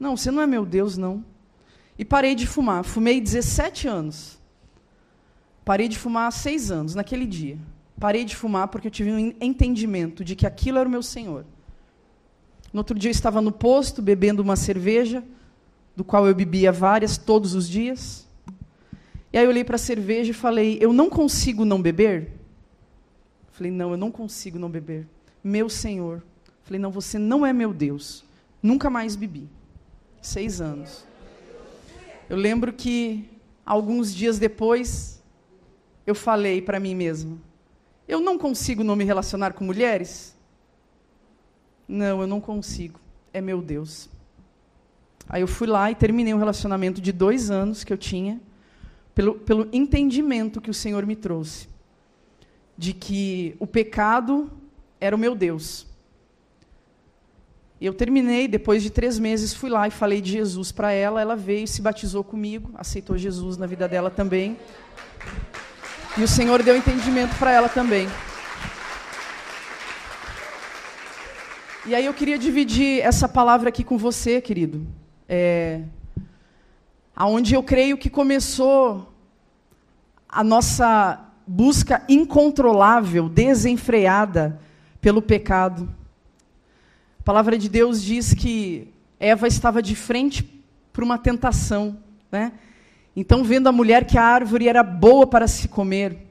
[0.00, 1.24] Não, você não é meu Deus, não.
[1.96, 2.82] E parei de fumar.
[2.82, 4.36] Fumei 17 anos.
[5.64, 7.56] Parei de fumar há seis anos, naquele dia.
[8.00, 11.44] Parei de fumar porque eu tive um entendimento de que aquilo era o meu Senhor.
[12.72, 15.22] No outro dia eu estava no posto bebendo uma cerveja,
[15.94, 18.25] do qual eu bebia várias todos os dias.
[19.36, 22.32] E aí eu olhei para a cerveja e falei: Eu não consigo não beber?
[23.52, 25.06] Falei: Não, eu não consigo não beber.
[25.44, 26.22] Meu Senhor.
[26.62, 28.24] Falei: Não, você não é meu Deus.
[28.62, 29.46] Nunca mais bebi.
[30.22, 31.04] Seis anos.
[32.30, 33.28] Eu lembro que
[33.66, 35.22] alguns dias depois
[36.06, 37.36] eu falei para mim mesma:
[38.08, 40.34] Eu não consigo não me relacionar com mulheres?
[41.86, 42.98] Não, eu não consigo.
[43.34, 44.08] É meu Deus.
[45.28, 48.40] Aí eu fui lá e terminei um relacionamento de dois anos que eu tinha,
[49.16, 51.68] pelo, pelo entendimento que o Senhor me trouxe,
[52.76, 54.50] de que o pecado
[55.00, 55.86] era o meu Deus.
[57.80, 61.20] Eu terminei, depois de três meses, fui lá e falei de Jesus para ela.
[61.20, 64.58] Ela veio se batizou comigo, aceitou Jesus na vida dela também.
[66.18, 68.06] E o Senhor deu entendimento para ela também.
[71.86, 74.86] E aí eu queria dividir essa palavra aqui com você, querido.
[75.26, 75.82] É,
[77.16, 79.10] aonde eu creio que começou
[80.28, 84.60] a nossa busca incontrolável, desenfreada
[85.00, 85.88] pelo pecado.
[87.18, 91.96] A palavra de Deus diz que Eva estava de frente para uma tentação,
[92.30, 92.52] né?
[93.14, 96.26] Então, vendo a mulher que a árvore era boa para se comer,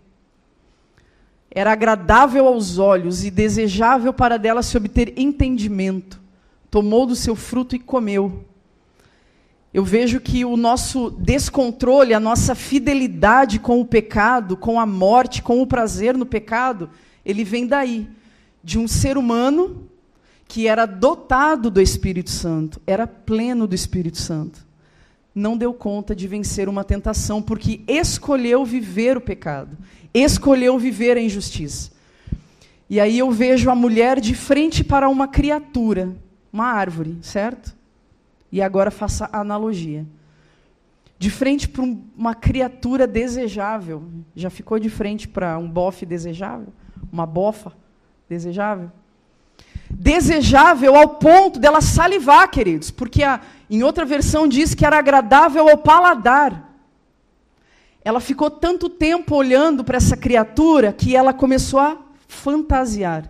[1.50, 6.22] era agradável aos olhos e desejável para dela se obter entendimento.
[6.70, 8.46] Tomou do seu fruto e comeu.
[9.76, 15.42] Eu vejo que o nosso descontrole, a nossa fidelidade com o pecado, com a morte,
[15.42, 16.90] com o prazer no pecado,
[17.26, 18.08] ele vem daí,
[18.64, 19.90] de um ser humano
[20.48, 24.66] que era dotado do Espírito Santo, era pleno do Espírito Santo.
[25.36, 29.78] Não deu conta de vencer uma tentação, porque escolheu viver o pecado,
[30.14, 31.92] escolheu viver a injustiça.
[32.90, 36.16] E aí eu vejo a mulher de frente para uma criatura,
[36.54, 37.75] uma árvore, certo?
[38.56, 40.06] E agora faça analogia.
[41.20, 44.06] De frente para uma criatura desejável.
[44.34, 46.70] Já ficou de frente para um bofe desejável?
[47.12, 47.74] Uma bofa
[48.30, 48.90] desejável?
[49.90, 55.68] Desejável ao ponto dela salivar, queridos, porque a, em outra versão diz que era agradável
[55.68, 56.74] ao paladar.
[58.06, 63.30] Ela ficou tanto tempo olhando para essa criatura que ela começou a fantasiar.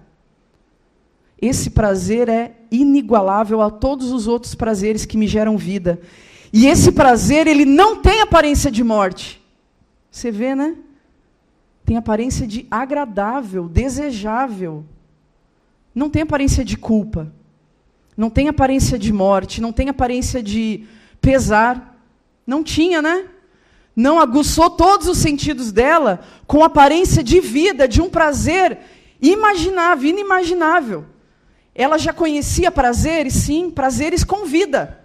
[1.41, 5.99] esse prazer é inigualável a todos os outros prazeres que me geram vida.
[6.51, 9.41] E esse prazer, ele não tem aparência de morte.
[10.09, 10.75] Você vê, né?
[11.85, 14.85] Tem aparência de agradável, desejável.
[15.93, 17.31] Não tem aparência de culpa.
[18.17, 20.85] Não tem aparência de morte, não tem aparência de
[21.19, 21.99] pesar.
[22.47, 23.25] Não tinha, né?
[23.95, 28.79] Não aguçou todos os sentidos dela com aparência de vida, de um prazer
[29.21, 31.05] imaginável, inimaginável.
[31.75, 35.01] Ela já conhecia prazeres, sim, prazeres com vida.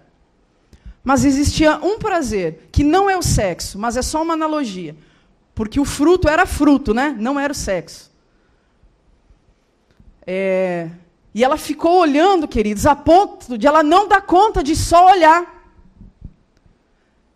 [1.03, 4.95] Mas existia um prazer, que não é o sexo, mas é só uma analogia.
[5.53, 7.15] Porque o fruto era fruto, né?
[7.19, 8.11] não era o sexo.
[10.25, 10.89] É...
[11.35, 15.61] E ela ficou olhando, queridos, a ponto de ela não dar conta de só olhar.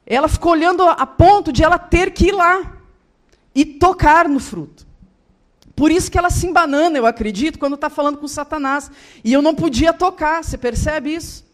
[0.06, 2.78] Ela ficou olhando a ponto de ela ter que ir lá
[3.54, 4.86] e tocar no fruto.
[5.74, 8.90] Por isso que ela se embanana, eu acredito, quando está falando com Satanás.
[9.24, 11.44] E eu não podia tocar, você percebe isso?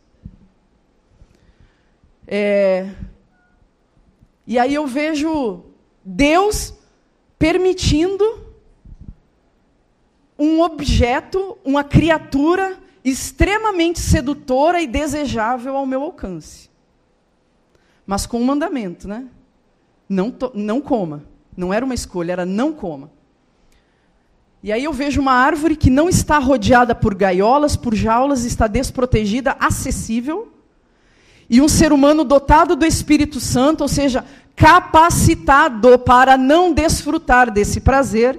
[2.27, 2.91] É...
[4.47, 5.65] E aí eu vejo
[6.05, 6.75] Deus
[7.39, 8.47] permitindo
[10.39, 16.69] um objeto, uma criatura extremamente sedutora e desejável ao meu alcance.
[18.07, 19.27] Mas com um mandamento, né?
[20.09, 21.25] Não, não coma.
[21.57, 23.11] Não era uma escolha, era não coma.
[24.63, 28.67] E aí eu vejo uma árvore que não está rodeada por gaiolas, por jaulas, está
[28.67, 30.53] desprotegida, acessível.
[31.49, 37.81] E um ser humano dotado do Espírito Santo, ou seja, capacitado para não desfrutar desse
[37.81, 38.39] prazer,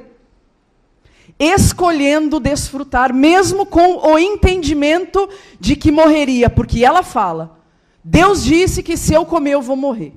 [1.39, 5.27] escolhendo desfrutar, mesmo com o entendimento
[5.60, 7.57] de que morreria, porque ela fala:
[8.03, 10.13] Deus disse que se eu comer eu vou morrer.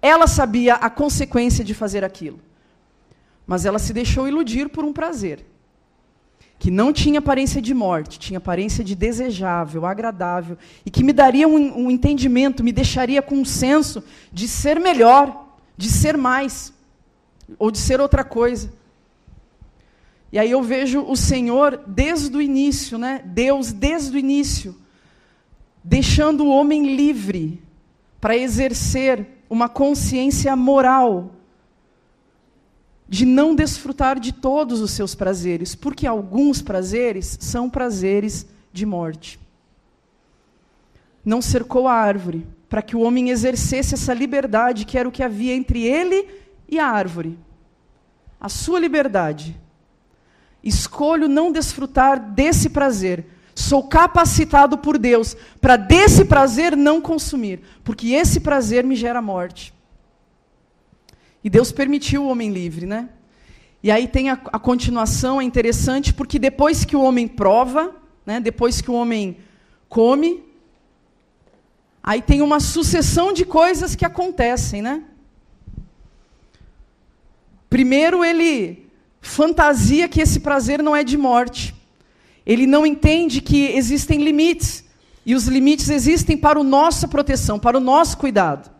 [0.00, 2.40] Ela sabia a consequência de fazer aquilo.
[3.50, 5.44] Mas ela se deixou iludir por um prazer
[6.56, 11.48] que não tinha aparência de morte, tinha aparência de desejável, agradável, e que me daria
[11.48, 16.72] um, um, entendimento, me deixaria com um senso de ser melhor, de ser mais,
[17.58, 18.72] ou de ser outra coisa.
[20.30, 23.20] E aí eu vejo o Senhor desde o início, né?
[23.24, 24.76] Deus desde o início,
[25.82, 27.60] deixando o homem livre
[28.20, 31.39] para exercer uma consciência moral
[33.10, 39.40] de não desfrutar de todos os seus prazeres, porque alguns prazeres são prazeres de morte.
[41.24, 45.24] Não cercou a árvore para que o homem exercesse essa liberdade que era o que
[45.24, 46.24] havia entre ele
[46.68, 47.36] e a árvore.
[48.40, 49.58] A sua liberdade.
[50.62, 53.26] Escolho não desfrutar desse prazer.
[53.56, 59.74] Sou capacitado por Deus para desse prazer não consumir, porque esse prazer me gera morte.
[61.42, 63.08] E Deus permitiu o homem livre, né?
[63.82, 67.94] E aí tem a, a continuação, é interessante, porque depois que o homem prova,
[68.26, 69.38] né, depois que o homem
[69.88, 70.42] come,
[72.02, 75.02] aí tem uma sucessão de coisas que acontecem, né?
[77.70, 78.86] Primeiro, ele
[79.20, 81.74] fantasia que esse prazer não é de morte.
[82.44, 84.84] Ele não entende que existem limites.
[85.24, 88.70] E os limites existem para a nossa proteção, para o nosso cuidado.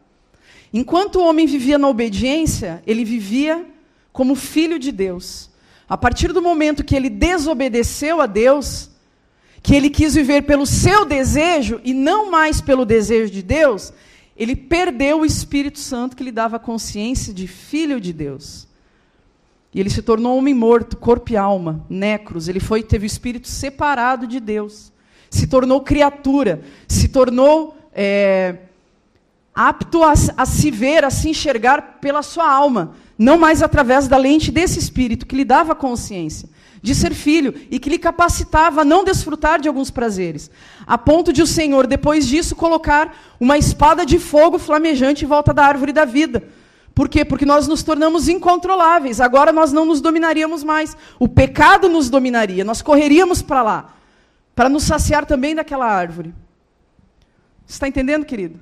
[0.73, 3.67] Enquanto o homem vivia na obediência, ele vivia
[4.13, 5.51] como filho de Deus.
[5.89, 8.91] A partir do momento que ele desobedeceu a Deus,
[9.63, 13.93] que ele quis viver pelo seu desejo e não mais pelo desejo de Deus,
[14.37, 18.69] ele perdeu o Espírito Santo que lhe dava consciência de filho de Deus.
[19.73, 22.49] E ele se tornou homem morto, corpo e alma, necros.
[22.49, 24.93] Ele foi teve o espírito separado de Deus.
[25.29, 28.57] Se tornou criatura, se tornou é,
[29.55, 34.17] apto a, a se ver, a se enxergar pela sua alma, não mais através da
[34.17, 36.49] lente desse espírito que lhe dava consciência
[36.83, 40.51] de ser filho e que lhe capacitava a não desfrutar de alguns prazeres,
[40.87, 45.53] a ponto de o Senhor, depois disso, colocar uma espada de fogo flamejante em volta
[45.53, 46.43] da árvore da vida.
[46.95, 47.24] Por quê?
[47.24, 49.20] Porque nós nos tornamos incontroláveis.
[49.20, 50.97] Agora nós não nos dominaríamos mais.
[51.18, 52.64] O pecado nos dominaria.
[52.64, 53.95] Nós correríamos para lá,
[54.55, 56.35] para nos saciar também daquela árvore.
[57.64, 58.61] Você está entendendo, querido?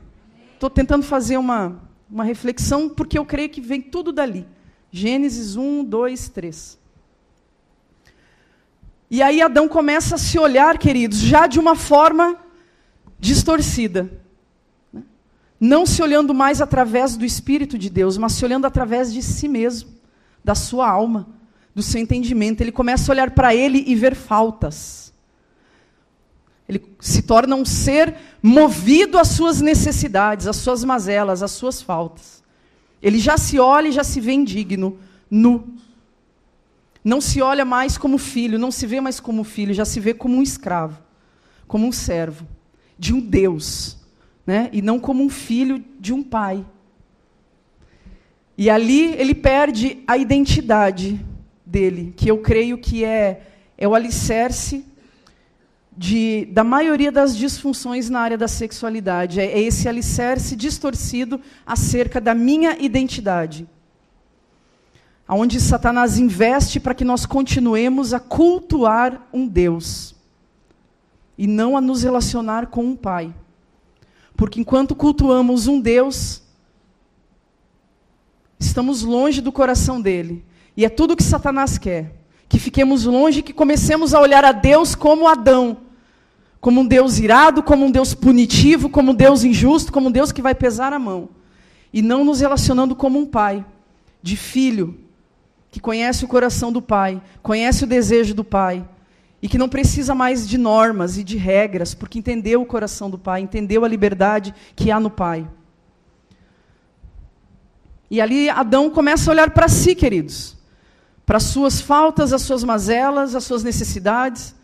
[0.58, 1.80] Estou tentando fazer uma,
[2.10, 4.44] uma reflexão, porque eu creio que vem tudo dali.
[4.90, 6.78] Gênesis 1, 2, 3.
[9.08, 12.36] E aí Adão começa a se olhar, queridos, já de uma forma
[13.20, 14.10] distorcida.
[14.92, 15.04] Né?
[15.60, 19.46] Não se olhando mais através do Espírito de Deus, mas se olhando através de si
[19.46, 19.90] mesmo,
[20.42, 21.28] da sua alma,
[21.72, 22.62] do seu entendimento.
[22.62, 25.07] Ele começa a olhar para ele e ver faltas.
[26.68, 32.42] Ele se torna um ser movido às suas necessidades, às suas mazelas, às suas faltas.
[33.02, 34.98] Ele já se olha e já se vê indigno,
[35.30, 35.74] nu.
[37.02, 40.12] Não se olha mais como filho, não se vê mais como filho, já se vê
[40.12, 40.98] como um escravo,
[41.66, 42.46] como um servo
[42.98, 43.96] de um Deus,
[44.46, 44.68] né?
[44.72, 46.66] e não como um filho de um pai.
[48.58, 51.24] E ali ele perde a identidade
[51.64, 53.42] dele, que eu creio que é,
[53.78, 54.84] é o alicerce
[55.98, 59.40] de, da maioria das disfunções na área da sexualidade.
[59.40, 63.68] É, é esse alicerce distorcido acerca da minha identidade.
[65.28, 70.14] Onde Satanás investe para que nós continuemos a cultuar um Deus
[71.36, 73.34] e não a nos relacionar com um Pai.
[74.36, 76.40] Porque enquanto cultuamos um Deus,
[78.58, 80.44] estamos longe do coração dele.
[80.76, 82.14] E é tudo que Satanás quer.
[82.48, 85.87] Que fiquemos longe, que comecemos a olhar a Deus como Adão.
[86.60, 90.32] Como um Deus irado, como um Deus punitivo, como um Deus injusto, como um Deus
[90.32, 91.28] que vai pesar a mão.
[91.92, 93.64] E não nos relacionando como um pai,
[94.22, 94.98] de filho,
[95.70, 98.86] que conhece o coração do pai, conhece o desejo do pai,
[99.40, 103.18] e que não precisa mais de normas e de regras, porque entendeu o coração do
[103.18, 105.48] pai, entendeu a liberdade que há no pai.
[108.10, 110.56] E ali Adão começa a olhar para si, queridos,
[111.26, 114.54] para as suas faltas, as suas mazelas, as suas necessidades.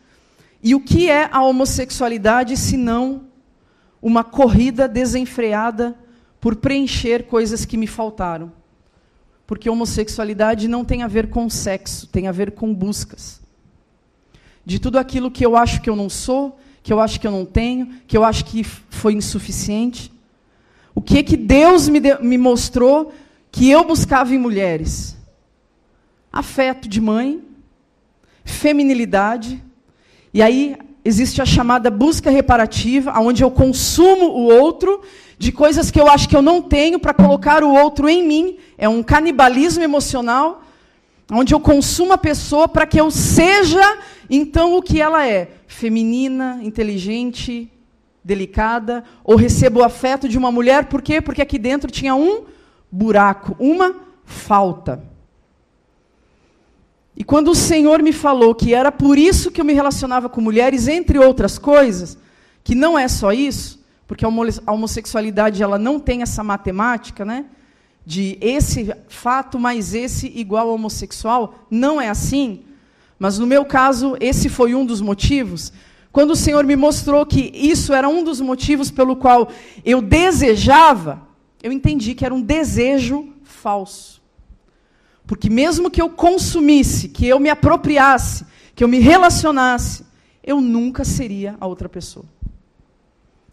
[0.65, 3.27] E o que é a homossexualidade se não
[4.01, 5.95] uma corrida desenfreada
[6.41, 8.51] por preencher coisas que me faltaram?
[9.47, 13.43] Porque homossexualidade não tem a ver com sexo, tem a ver com buscas.
[14.65, 17.31] De tudo aquilo que eu acho que eu não sou, que eu acho que eu
[17.31, 20.11] não tenho, que eu acho que foi insuficiente.
[20.95, 23.13] O que que Deus me, de, me mostrou
[23.53, 25.15] que eu buscava em mulheres?
[26.33, 27.45] Afeto de mãe,
[28.47, 29.63] feminilidade,
[30.35, 35.01] e aí existe a chamada busca reparativa, onde eu consumo o outro
[35.39, 38.59] de coisas que eu acho que eu não tenho para colocar o outro em mim.
[38.77, 40.65] É um canibalismo emocional,
[41.31, 46.59] onde eu consumo a pessoa para que eu seja então o que ela é: feminina,
[46.63, 47.71] inteligente,
[48.25, 51.21] delicada, ou recebo o afeto de uma mulher, por quê?
[51.21, 52.43] Porque aqui dentro tinha um
[52.91, 55.14] buraco, uma falta.
[57.25, 60.43] E quando o Senhor me falou que era por isso que eu me relacionava com
[60.43, 62.19] mulheres, entre outras coisas,
[62.63, 67.47] que não é só isso, porque a homossexualidade ela não tem essa matemática, né?
[68.05, 72.61] De esse fato mais esse igual ao homossexual, não é assim.
[73.19, 75.73] Mas no meu caso, esse foi um dos motivos.
[76.13, 79.49] Quando o Senhor me mostrou que isso era um dos motivos pelo qual
[79.83, 81.23] eu desejava,
[81.63, 84.14] eu entendi que era um desejo falso.
[85.27, 90.05] Porque mesmo que eu consumisse, que eu me apropriasse, que eu me relacionasse,
[90.43, 92.27] eu nunca seria a outra pessoa.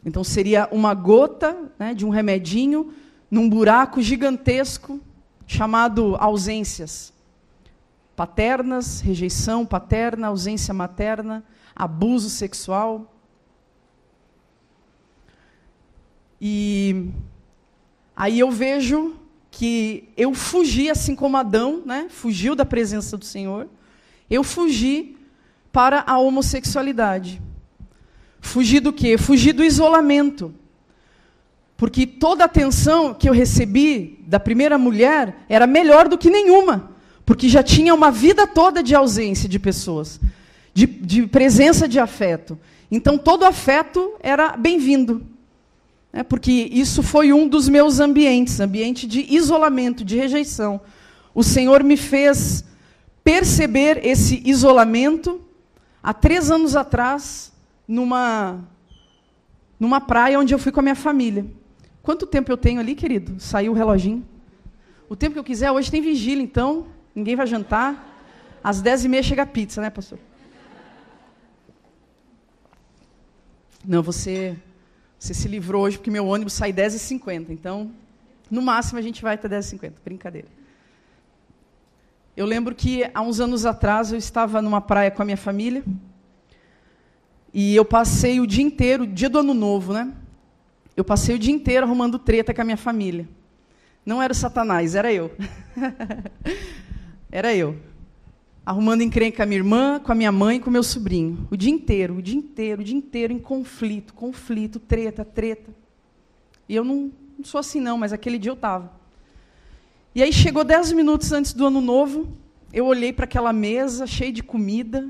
[0.06, 2.94] Então seria uma gota né, de um remedinho
[3.30, 5.00] num buraco gigantesco
[5.48, 7.14] chamado ausências.
[8.16, 11.44] Paternas, rejeição paterna, ausência materna,
[11.76, 13.16] abuso sexual.
[16.42, 17.12] E
[18.16, 19.16] Aí eu vejo
[19.52, 23.68] que eu fugi, assim como Adão, né, fugiu da presença do Senhor,
[24.30, 25.18] eu fugi
[25.72, 27.42] para a homossexualidade.
[28.40, 29.18] Fugi do quê?
[29.18, 30.54] Fugi do isolamento.
[31.76, 36.92] Porque toda a atenção que eu recebi da primeira mulher era melhor do que nenhuma.
[37.26, 40.20] Porque já tinha uma vida toda de ausência de pessoas,
[40.74, 42.58] de, de presença de afeto.
[42.90, 45.26] Então todo afeto era bem-vindo.
[46.14, 50.82] É, porque isso foi um dos meus ambientes ambiente de isolamento, de rejeição.
[51.34, 52.66] O Senhor me fez
[53.24, 55.42] perceber esse isolamento
[56.04, 57.54] há três anos atrás,
[57.88, 58.60] numa,
[59.80, 61.46] numa praia onde eu fui com a minha família.
[62.04, 63.40] Quanto tempo eu tenho ali, querido?
[63.40, 64.26] Saiu o reloginho.
[65.08, 68.10] O tempo que eu quiser, hoje tem vigília, então ninguém vai jantar.
[68.64, 70.20] Às dez e meia chega a pizza, né, pastor?
[73.86, 74.58] Não, você
[75.22, 77.52] você se livrou hoje porque meu ônibus sai 10h50.
[77.52, 77.92] Então,
[78.50, 79.94] no máximo, a gente vai até 10h50.
[80.04, 80.48] Brincadeira.
[82.36, 85.84] Eu lembro que há uns anos atrás eu estava numa praia com a minha família.
[87.54, 90.12] E eu passei o dia inteiro, dia do ano novo, né?
[90.98, 93.30] Eu passei o dia inteiro arrumando treta com a minha família.
[94.04, 95.32] Não era o Satanás, era eu.
[97.32, 97.91] era eu
[98.66, 101.48] arrumando encrenca com a minha irmã, com a minha mãe com o meu sobrinho.
[101.50, 105.74] O dia inteiro, o dia inteiro, o dia inteiro em conflito, conflito, treta, treta.
[106.70, 108.92] E eu não, não sou assim não, mas aquele dia eu estava.
[110.14, 112.28] E aí chegou dez minutos antes do ano novo,
[112.72, 115.10] eu olhei para aquela mesa cheia de comida,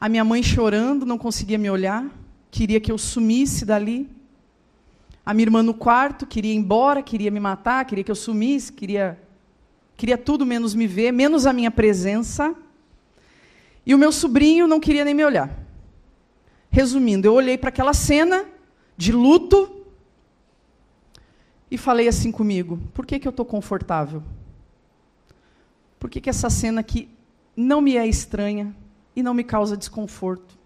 [0.00, 2.10] a minha mãe chorando, não conseguia me olhar,
[2.50, 4.08] queria que eu sumisse dali.
[5.24, 8.72] A minha irmã no quarto, queria ir embora, queria me matar, queria que eu sumisse,
[8.72, 9.16] queria
[10.02, 12.56] queria tudo menos me ver, menos a minha presença.
[13.86, 15.56] E o meu sobrinho não queria nem me olhar.
[16.72, 18.44] Resumindo, eu olhei para aquela cena
[18.96, 19.86] de luto
[21.70, 24.24] e falei assim comigo: por que, que eu estou confortável?
[26.00, 27.08] Por que, que essa cena aqui
[27.56, 28.74] não me é estranha
[29.14, 30.58] e não me causa desconforto?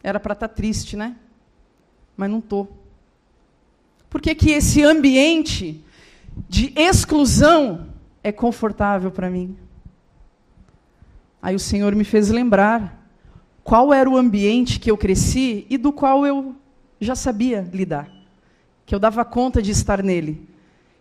[0.00, 1.16] Era para estar tá triste, né?
[2.16, 2.70] Mas não estou.
[4.08, 5.84] Por que, que esse ambiente
[6.48, 7.97] de exclusão
[8.28, 9.56] é confortável para mim?
[11.40, 13.08] Aí o Senhor me fez lembrar
[13.62, 16.54] qual era o ambiente que eu cresci e do qual eu
[17.00, 18.10] já sabia lidar,
[18.84, 20.48] que eu dava conta de estar nele,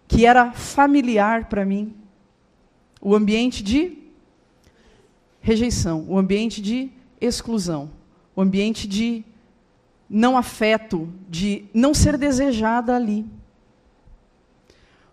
[0.08, 1.96] que era familiar para mim.
[3.02, 3.98] O ambiente de
[5.40, 7.90] rejeição, o ambiente de exclusão,
[8.36, 9.24] o ambiente de
[10.10, 13.26] não afeto, de não ser desejada ali.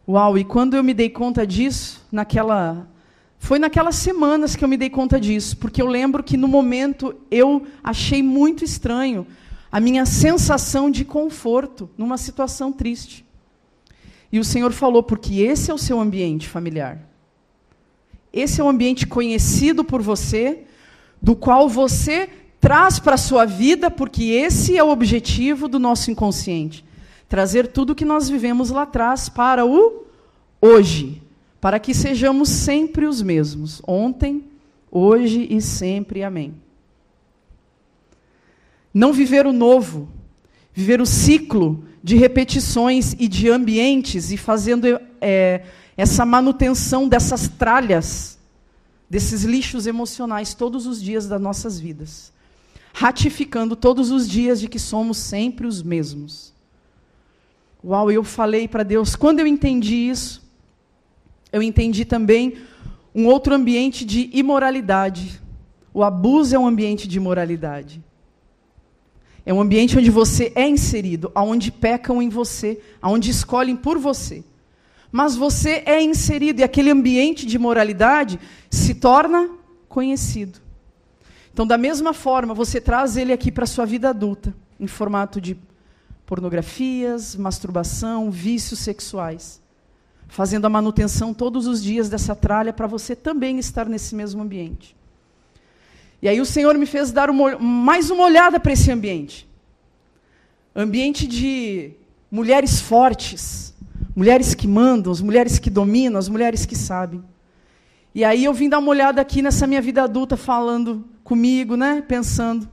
[0.07, 2.87] Uau, e quando eu me dei conta disso, naquela
[3.39, 7.15] foi naquelas semanas que eu me dei conta disso, porque eu lembro que no momento
[7.31, 9.27] eu achei muito estranho
[9.71, 13.25] a minha sensação de conforto numa situação triste.
[14.33, 16.99] E o Senhor falou, porque esse é o seu ambiente familiar.
[18.33, 20.65] Esse é o ambiente conhecido por você,
[21.21, 22.29] do qual você
[22.61, 26.85] traz para a sua vida, porque esse é o objetivo do nosso inconsciente.
[27.29, 30.05] Trazer tudo o que nós vivemos lá atrás para o
[30.61, 31.23] hoje,
[31.61, 34.45] para que sejamos sempre os mesmos, ontem,
[34.91, 36.23] hoje e sempre.
[36.23, 36.55] Amém.
[38.93, 40.09] Não viver o novo,
[40.73, 44.87] viver o ciclo de repetições e de ambientes e fazendo
[45.21, 45.65] é,
[45.97, 48.39] essa manutenção dessas tralhas,
[49.09, 52.35] desses lixos emocionais todos os dias das nossas vidas
[52.95, 56.54] ratificando todos os dias de que somos sempre os mesmos.
[57.87, 60.43] Uau, eu falei para Deus, quando eu entendi isso,
[61.53, 62.57] eu entendi também
[63.15, 65.39] um outro ambiente de imoralidade.
[65.93, 68.03] O abuso é um ambiente de imoralidade.
[69.45, 74.43] É um ambiente onde você é inserido, aonde pecam em você, aonde escolhem por você.
[75.13, 79.51] Mas você é inserido e aquele ambiente de moralidade se torna
[79.91, 80.59] conhecido.
[81.53, 85.39] Então, da mesma forma, você traz ele aqui para a sua vida adulta, em formato
[85.39, 85.57] de
[86.27, 89.61] pornografias, masturbação, vícios sexuais,
[90.29, 94.97] fazendo a manutenção todos os dias dessa tralha para você também estar nesse mesmo ambiente.
[96.23, 99.47] E aí o Senhor me fez dar uma, mais uma olhada para esse ambiente.
[100.75, 101.93] Ambiente de
[102.31, 103.75] mulheres fortes,
[104.17, 107.23] mulheres que mandam, as mulheres que dominam, as mulheres que sabem.
[108.15, 112.03] E aí eu vim dar uma olhada aqui nessa minha vida adulta falando comigo, né?
[112.07, 112.69] Pensando.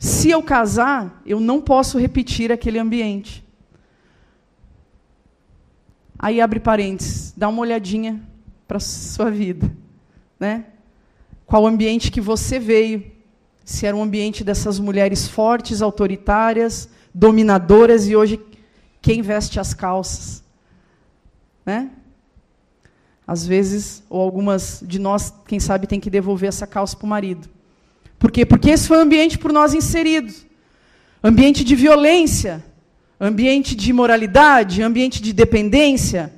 [0.00, 3.44] Se eu casar, eu não posso repetir aquele ambiente.
[6.18, 8.18] Aí abre parênteses, dá uma olhadinha
[8.66, 9.70] para a sua vida,
[10.38, 10.64] né?
[11.44, 13.12] Qual ambiente que você veio?
[13.62, 18.40] Se era um ambiente dessas mulheres fortes, autoritárias, dominadoras e hoje
[19.02, 20.42] quem veste as calças,
[21.64, 21.90] né?
[23.26, 27.08] Às vezes, ou algumas de nós, quem sabe, tem que devolver essa calça para o
[27.08, 27.59] marido.
[28.20, 28.46] Por quê?
[28.46, 30.32] Porque esse foi o ambiente por nós inserido.
[31.24, 32.64] Ambiente de violência,
[33.20, 36.32] ambiente de imoralidade, ambiente de dependência.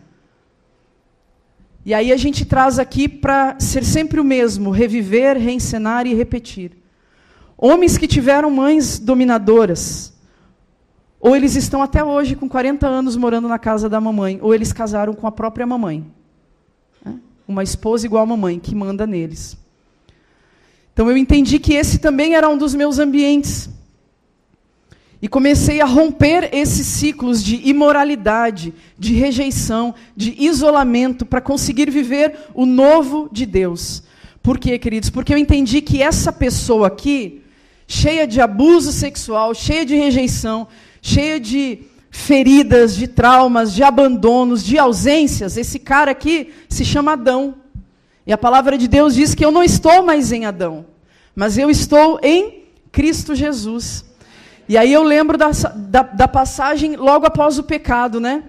[1.84, 6.72] E aí a gente traz aqui para ser sempre o mesmo, reviver, reencenar e repetir.
[7.58, 10.14] Homens que tiveram mães dominadoras,
[11.20, 14.72] ou eles estão até hoje com 40 anos morando na casa da mamãe, ou eles
[14.72, 16.06] casaram com a própria mamãe
[17.46, 19.56] uma esposa igual a mamãe, que manda neles.
[20.92, 23.68] Então eu entendi que esse também era um dos meus ambientes.
[25.22, 32.36] E comecei a romper esses ciclos de imoralidade, de rejeição, de isolamento, para conseguir viver
[32.52, 34.02] o novo de Deus.
[34.42, 35.10] Por quê, queridos?
[35.10, 37.40] Porque eu entendi que essa pessoa aqui,
[37.86, 40.66] cheia de abuso sexual, cheia de rejeição,
[41.00, 41.78] cheia de
[42.10, 45.56] feridas, de traumas, de abandonos, de ausências.
[45.56, 47.61] Esse cara aqui se chama Adão.
[48.26, 50.86] E a palavra de Deus diz que eu não estou mais em Adão,
[51.34, 54.04] mas eu estou em Cristo Jesus.
[54.68, 58.44] E aí eu lembro da, da, da passagem logo após o pecado, né?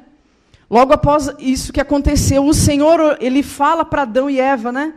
[0.69, 4.93] Logo após isso que aconteceu, o Senhor, ele fala para Adão e Eva, né?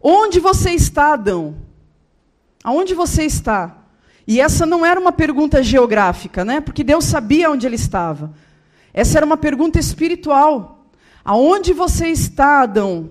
[0.00, 1.56] Onde você está, Adão?
[2.62, 3.76] Aonde você está?
[4.26, 6.60] E essa não era uma pergunta geográfica, né?
[6.60, 8.32] Porque Deus sabia onde ele estava.
[8.92, 10.86] Essa era uma pergunta espiritual.
[11.24, 13.10] Aonde você está, Adão?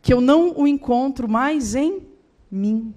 [0.00, 2.02] Que eu não o encontro mais em
[2.50, 2.94] mim.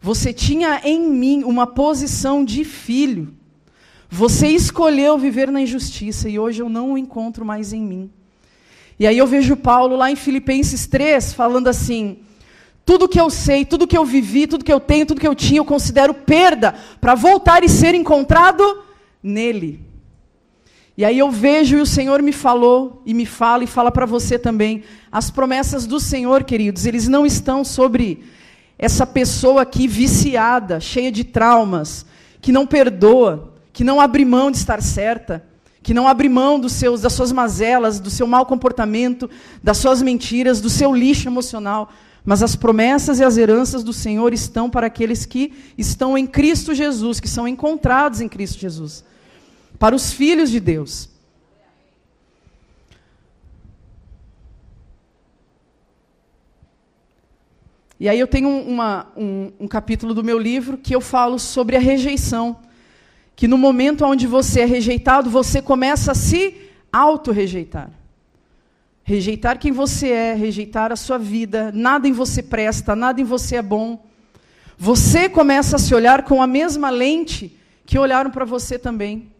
[0.00, 3.34] Você tinha em mim uma posição de filho.
[4.10, 8.10] Você escolheu viver na injustiça e hoje eu não o encontro mais em mim.
[8.98, 12.18] E aí eu vejo Paulo lá em Filipenses 3 falando assim:
[12.84, 15.34] tudo que eu sei, tudo que eu vivi, tudo que eu tenho, tudo que eu
[15.34, 18.82] tinha, eu considero perda para voltar e ser encontrado
[19.22, 19.80] nele.
[20.96, 24.06] E aí eu vejo e o Senhor me falou e me fala e fala para
[24.06, 24.84] você também.
[25.10, 28.22] As promessas do Senhor, queridos, eles não estão sobre
[28.78, 32.06] essa pessoa aqui viciada, cheia de traumas,
[32.40, 35.44] que não perdoa, que não abre mão de estar certa,
[35.82, 39.28] que não abre mão dos seus, das suas mazelas, do seu mau comportamento,
[39.62, 41.90] das suas mentiras, do seu lixo emocional.
[42.24, 46.72] Mas as promessas e as heranças do Senhor estão para aqueles que estão em Cristo
[46.72, 49.04] Jesus, que são encontrados em Cristo Jesus.
[49.84, 51.10] Para os filhos de Deus.
[58.00, 61.76] E aí eu tenho uma, um, um capítulo do meu livro que eu falo sobre
[61.76, 62.60] a rejeição.
[63.36, 66.56] Que no momento onde você é rejeitado, você começa a se
[66.90, 67.90] auto-rejeitar.
[69.02, 73.56] Rejeitar quem você é, rejeitar a sua vida, nada em você presta, nada em você
[73.56, 74.02] é bom.
[74.78, 77.54] Você começa a se olhar com a mesma lente
[77.84, 79.34] que olharam para você também.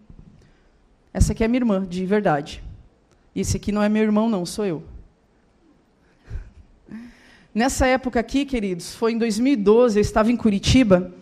[1.14, 2.60] Essa aqui é minha irmã, de verdade.
[3.36, 4.82] Esse aqui não é meu irmão, não, sou eu.
[7.54, 11.12] Nessa época aqui, queridos, foi em 2012, eu estava em Curitiba.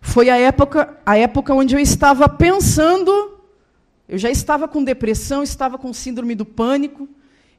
[0.00, 3.38] Foi a época, a época onde eu estava pensando,
[4.08, 7.06] eu já estava com depressão, estava com síndrome do pânico,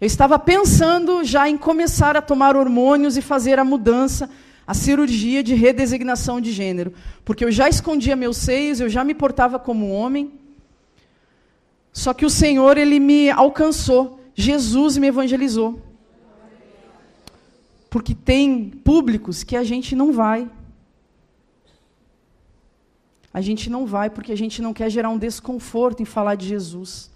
[0.01, 4.27] eu estava pensando já em começar a tomar hormônios e fazer a mudança,
[4.65, 6.93] a cirurgia de redesignação de gênero.
[7.23, 10.33] Porque eu já escondia meus seios, eu já me portava como homem.
[11.97, 14.19] Só que o Senhor, ele me alcançou.
[14.35, 15.81] Jesus me evangelizou.
[17.89, 20.47] Porque tem públicos que a gente não vai.
[23.33, 26.47] A gente não vai porque a gente não quer gerar um desconforto em falar de
[26.47, 27.09] Jesus.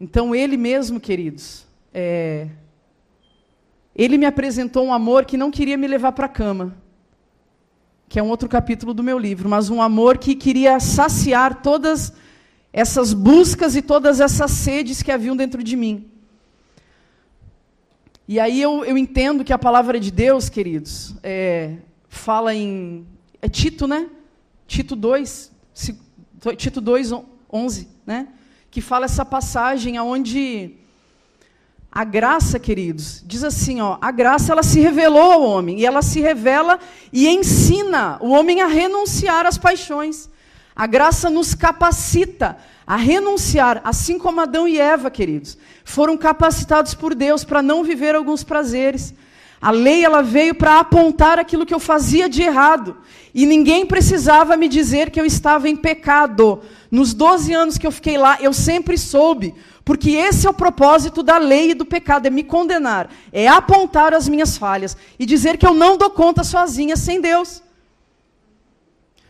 [0.00, 2.46] Então, ele mesmo, queridos, é...
[3.92, 6.79] ele me apresentou um amor que não queria me levar para a cama,
[8.10, 12.12] que é um outro capítulo do meu livro, mas um amor que queria saciar todas
[12.72, 16.10] essas buscas e todas essas sedes que haviam dentro de mim.
[18.26, 21.76] E aí eu, eu entendo que a palavra de Deus, queridos, é,
[22.08, 23.06] fala em.
[23.40, 24.08] É Tito, né?
[24.66, 25.52] Tito 2,
[26.56, 27.12] Tito 2,
[27.52, 28.26] 11, né?
[28.70, 30.74] que fala essa passagem aonde
[31.92, 36.02] a graça, queridos, diz assim, ó, a graça ela se revelou ao homem e ela
[36.02, 36.78] se revela
[37.12, 40.30] e ensina o homem a renunciar às paixões.
[40.74, 47.12] A graça nos capacita a renunciar, assim como Adão e Eva, queridos, foram capacitados por
[47.12, 49.12] Deus para não viver alguns prazeres.
[49.60, 52.96] A lei ela veio para apontar aquilo que eu fazia de errado.
[53.34, 56.62] E ninguém precisava me dizer que eu estava em pecado.
[56.90, 59.54] Nos 12 anos que eu fiquei lá, eu sempre soube,
[59.84, 64.12] porque esse é o propósito da lei e do pecado, é me condenar, é apontar
[64.12, 67.62] as minhas falhas e dizer que eu não dou conta sozinha sem Deus.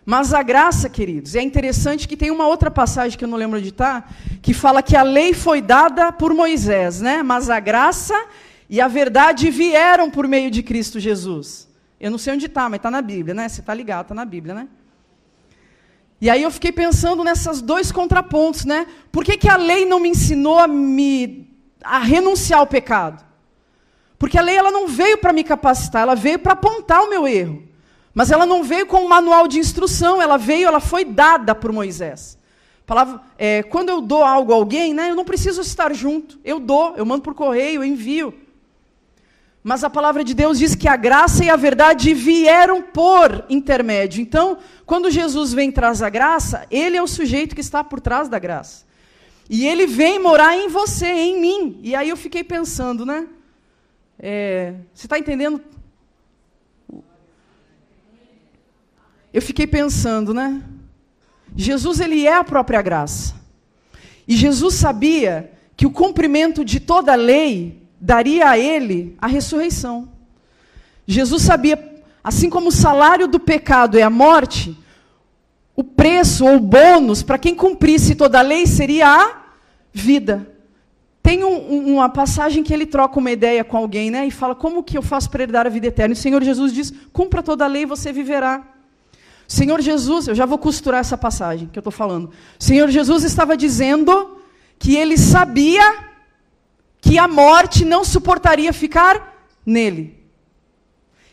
[0.06, 3.60] Mas a graça, queridos, é interessante que tem uma outra passagem que eu não lembro
[3.60, 4.08] de estar, tá,
[4.40, 7.22] que fala que a lei foi dada por Moisés, né?
[7.22, 8.14] Mas a graça
[8.70, 11.68] e a verdade vieram por meio de Cristo Jesus.
[11.98, 13.48] Eu não sei onde está, mas está na Bíblia, né?
[13.48, 14.68] Você está ligado, está na Bíblia, né?
[16.20, 18.86] E aí eu fiquei pensando nessas dois contrapontos, né?
[19.10, 21.50] Por que, que a lei não me ensinou a me
[21.82, 23.24] a renunciar ao pecado?
[24.16, 27.26] Porque a lei ela não veio para me capacitar, ela veio para apontar o meu
[27.26, 27.64] erro.
[28.14, 31.72] Mas ela não veio com um manual de instrução, ela veio, ela foi dada por
[31.72, 32.38] Moisés.
[32.86, 36.38] Palavra, é, quando eu dou algo a alguém, né, eu não preciso estar junto.
[36.44, 38.32] Eu dou, eu mando por correio, eu envio.
[39.62, 44.22] Mas a palavra de Deus diz que a graça e a verdade vieram por intermédio.
[44.22, 48.28] Então, quando Jesus vem traz a graça, ele é o sujeito que está por trás
[48.28, 48.86] da graça.
[49.50, 51.80] E ele vem morar em você, em mim.
[51.82, 53.26] E aí eu fiquei pensando, né?
[54.18, 55.60] É, você está entendendo?
[59.32, 60.62] Eu fiquei pensando, né?
[61.54, 63.34] Jesus, ele é a própria graça.
[64.26, 70.08] E Jesus sabia que o cumprimento de toda a lei daria a ele a ressurreição.
[71.06, 74.76] Jesus sabia, assim como o salário do pecado é a morte,
[75.76, 79.42] o preço ou bônus para quem cumprisse toda a lei seria a
[79.92, 80.46] vida.
[81.22, 84.26] Tem um, uma passagem que ele troca uma ideia com alguém, né?
[84.26, 86.14] E fala: Como que eu faço para herdar a vida eterna?
[86.14, 88.62] E o Senhor Jesus diz: Cumpra toda a lei e você viverá.
[89.46, 92.30] O Senhor Jesus, eu já vou costurar essa passagem que eu estou falando.
[92.58, 94.38] O Senhor Jesus estava dizendo
[94.78, 96.09] que ele sabia
[97.00, 100.18] que a morte não suportaria ficar nele.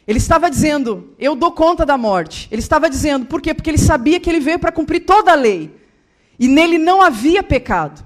[0.07, 2.47] Ele estava dizendo, eu dou conta da morte.
[2.49, 3.53] Ele estava dizendo, por quê?
[3.53, 5.75] Porque ele sabia que ele veio para cumprir toda a lei.
[6.39, 8.05] E nele não havia pecado.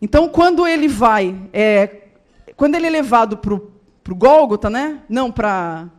[0.00, 2.04] Então, quando ele vai, é,
[2.56, 5.00] quando ele é levado para o Gólgota, né?
[5.08, 5.90] não, para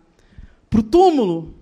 [0.73, 1.53] o túmulo,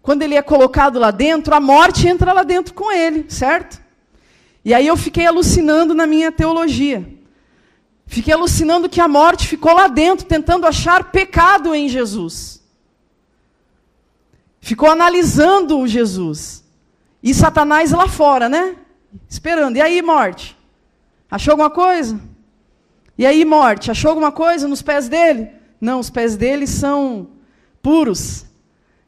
[0.00, 3.82] quando ele é colocado lá dentro, a morte entra lá dentro com ele, certo?
[4.64, 7.15] E aí eu fiquei alucinando na minha teologia.
[8.06, 12.62] Fiquei alucinando que a morte ficou lá dentro, tentando achar pecado em Jesus.
[14.60, 16.64] Ficou analisando Jesus.
[17.22, 18.76] E Satanás lá fora, né?
[19.28, 19.76] Esperando.
[19.76, 20.56] E aí, morte?
[21.30, 22.18] Achou alguma coisa?
[23.18, 23.90] E aí, morte?
[23.90, 25.50] Achou alguma coisa nos pés dele?
[25.80, 27.28] Não, os pés dele são
[27.82, 28.46] puros.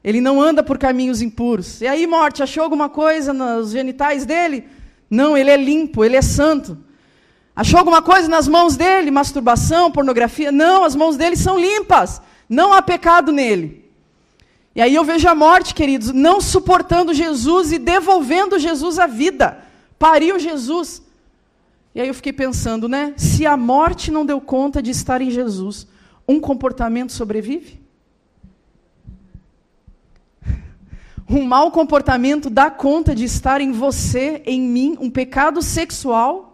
[0.02, 1.80] Ele não anda por caminhos impuros.
[1.80, 2.42] E aí, morte?
[2.42, 4.64] Achou alguma coisa nos genitais dele?
[5.10, 6.78] Não, ele é limpo, ele é santo.
[7.58, 9.10] Achou alguma coisa nas mãos dele?
[9.10, 10.52] Masturbação, pornografia?
[10.52, 12.22] Não, as mãos dele são limpas.
[12.48, 13.84] Não há pecado nele.
[14.76, 19.58] E aí eu vejo a morte, queridos, não suportando Jesus e devolvendo Jesus à vida.
[19.98, 21.02] Pariu Jesus.
[21.96, 23.12] E aí eu fiquei pensando, né?
[23.16, 25.84] Se a morte não deu conta de estar em Jesus,
[26.28, 27.80] um comportamento sobrevive?
[31.28, 36.47] Um mau comportamento dá conta de estar em você, em mim, um pecado sexual?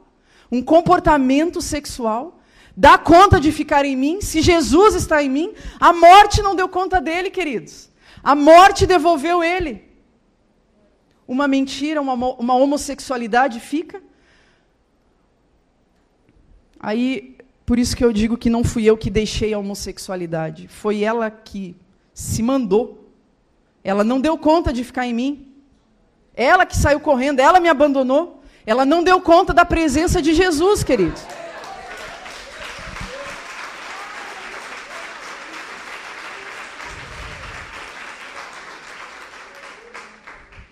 [0.55, 2.41] Um comportamento sexual,
[2.77, 6.69] dá conta de ficar em mim, se Jesus está em mim, a morte não deu
[6.69, 7.91] conta dele, queridos.
[8.23, 9.85] A morte devolveu ele.
[11.27, 14.03] Uma mentira, uma, uma homossexualidade fica.
[16.79, 17.37] Aí,
[17.67, 21.31] por isso que eu digo que não fui eu que deixei a homossexualidade, foi ela
[21.31, 21.75] que
[22.13, 23.11] se mandou.
[23.83, 25.53] Ela não deu conta de ficar em mim.
[26.35, 28.44] Ela que saiu correndo, ela me abandonou.
[28.67, 31.23] Ela não deu conta da presença de Jesus, queridos.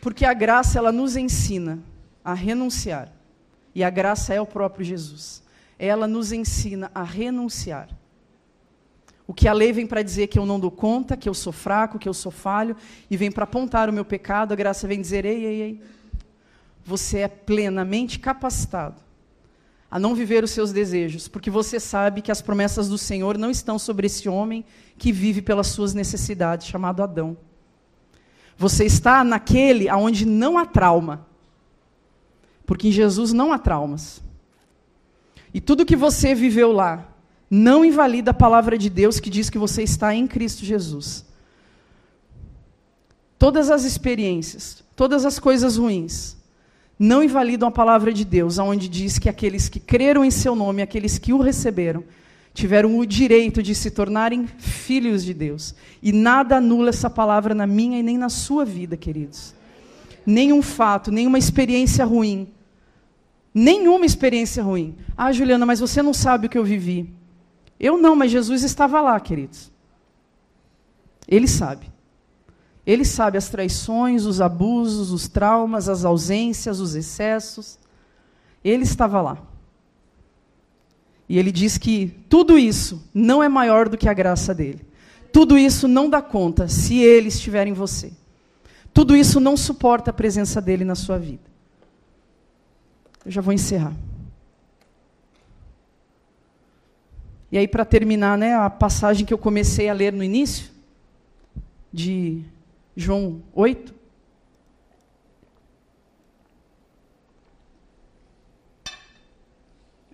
[0.00, 1.78] Porque a graça ela nos ensina
[2.24, 3.12] a renunciar.
[3.74, 5.42] E a graça é o próprio Jesus.
[5.78, 7.88] Ela nos ensina a renunciar.
[9.26, 11.52] O que a lei vem para dizer que eu não dou conta, que eu sou
[11.52, 12.76] fraco, que eu sou falho,
[13.10, 15.80] e vem para apontar o meu pecado, a graça vem dizer: ei, ei, ei,
[16.84, 19.00] você é plenamente capacitado
[19.90, 23.50] a não viver os seus desejos, porque você sabe que as promessas do Senhor não
[23.50, 24.64] estão sobre esse homem
[24.96, 27.36] que vive pelas suas necessidades, chamado Adão.
[28.56, 31.26] Você está naquele aonde não há trauma.
[32.64, 34.22] Porque em Jesus não há traumas.
[35.52, 37.08] E tudo que você viveu lá
[37.50, 41.26] não invalida a palavra de Deus que diz que você está em Cristo Jesus.
[43.38, 46.36] Todas as experiências, todas as coisas ruins,
[47.02, 50.82] não invalidam a palavra de Deus, onde diz que aqueles que creram em seu nome,
[50.82, 52.04] aqueles que o receberam,
[52.54, 55.74] tiveram o direito de se tornarem filhos de Deus.
[56.00, 59.52] E nada anula essa palavra na minha e nem na sua vida, queridos.
[60.24, 62.46] Nenhum fato, nenhuma experiência ruim.
[63.52, 64.94] Nenhuma experiência ruim.
[65.16, 67.12] Ah, Juliana, mas você não sabe o que eu vivi.
[67.80, 69.72] Eu não, mas Jesus estava lá, queridos.
[71.26, 71.91] Ele sabe.
[72.86, 77.78] Ele sabe as traições, os abusos, os traumas, as ausências, os excessos.
[78.64, 79.38] Ele estava lá.
[81.28, 84.84] E ele diz que tudo isso não é maior do que a graça dele.
[85.32, 88.12] Tudo isso não dá conta se ele estiver em você.
[88.92, 91.42] Tudo isso não suporta a presença dele na sua vida.
[93.24, 93.94] Eu já vou encerrar.
[97.50, 100.70] E aí, para terminar, né, a passagem que eu comecei a ler no início,
[101.92, 102.42] de
[102.96, 103.94] João 8.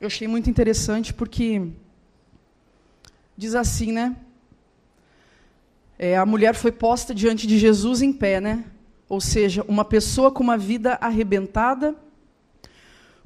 [0.00, 1.72] Eu achei muito interessante porque
[3.36, 4.16] diz assim, né?
[5.98, 8.64] É, a mulher foi posta diante de Jesus em pé, né?
[9.08, 11.96] Ou seja, uma pessoa com uma vida arrebentada,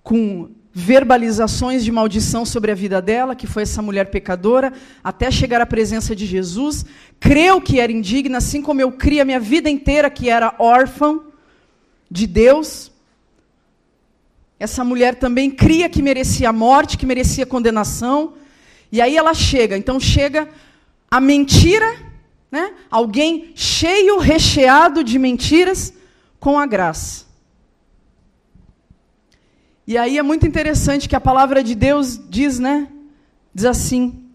[0.03, 4.73] com verbalizações de maldição sobre a vida dela, que foi essa mulher pecadora,
[5.05, 6.87] até chegar à presença de Jesus,
[7.20, 11.20] creu que era indigna, assim como eu criei a minha vida inteira que era órfã
[12.11, 12.91] de Deus.
[14.59, 18.35] Essa mulher também cria que merecia a morte, que merecia condenação.
[18.91, 20.49] E aí ela chega, então chega
[21.11, 21.97] a mentira,
[22.51, 22.73] né?
[22.91, 25.93] Alguém cheio, recheado de mentiras
[26.39, 27.32] com a graça.
[29.87, 32.89] E aí é muito interessante que a palavra de Deus diz, né?
[33.55, 34.26] Diz assim: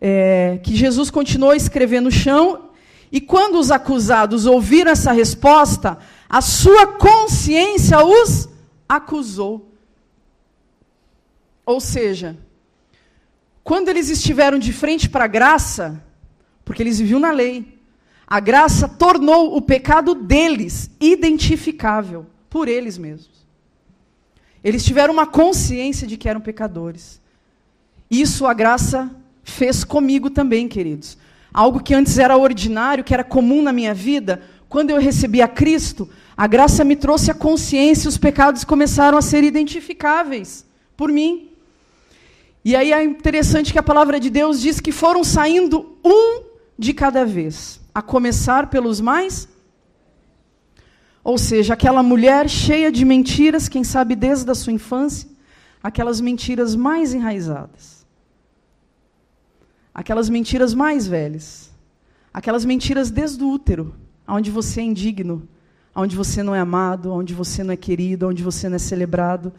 [0.00, 2.70] é, que Jesus continuou a escrever no chão,
[3.12, 5.98] e quando os acusados ouviram essa resposta,
[6.28, 8.48] a sua consciência os
[8.88, 9.72] acusou.
[11.66, 12.36] Ou seja,
[13.62, 16.02] quando eles estiveram de frente para a graça,
[16.64, 17.78] porque eles viviam na lei,
[18.26, 23.39] a graça tornou o pecado deles identificável por eles mesmos.
[24.62, 27.20] Eles tiveram uma consciência de que eram pecadores.
[28.10, 29.10] Isso a graça
[29.42, 31.16] fez comigo também, queridos.
[31.52, 35.48] Algo que antes era ordinário, que era comum na minha vida, quando eu recebi a
[35.48, 40.64] Cristo, a graça me trouxe a consciência, os pecados começaram a ser identificáveis
[40.96, 41.48] por mim.
[42.64, 46.42] E aí é interessante que a palavra de Deus diz que foram saindo um
[46.78, 49.48] de cada vez, a começar pelos mais.
[51.22, 55.28] Ou seja, aquela mulher cheia de mentiras, quem sabe desde a sua infância,
[55.82, 58.06] aquelas mentiras mais enraizadas.
[59.94, 61.70] Aquelas mentiras mais velhas.
[62.32, 63.94] Aquelas mentiras desde o útero,
[64.26, 65.46] onde você é indigno,
[65.94, 69.52] onde você não é amado, onde você não é querido, onde você não é celebrado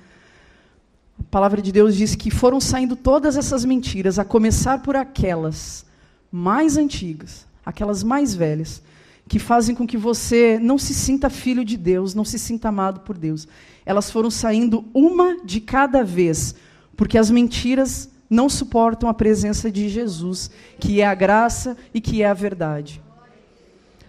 [1.22, 5.86] a palavra de Deus diz que foram saindo todas essas mentiras, a começar por aquelas
[6.32, 8.82] mais antigas, aquelas mais velhas,
[9.28, 13.02] que fazem com que você não se sinta filho de Deus, não se sinta amado
[13.02, 13.48] por Deus.
[13.86, 16.56] Elas foram saindo uma de cada vez,
[16.96, 20.50] porque as mentiras não suportam a presença de Jesus,
[20.80, 23.02] que é a graça e que é a verdade.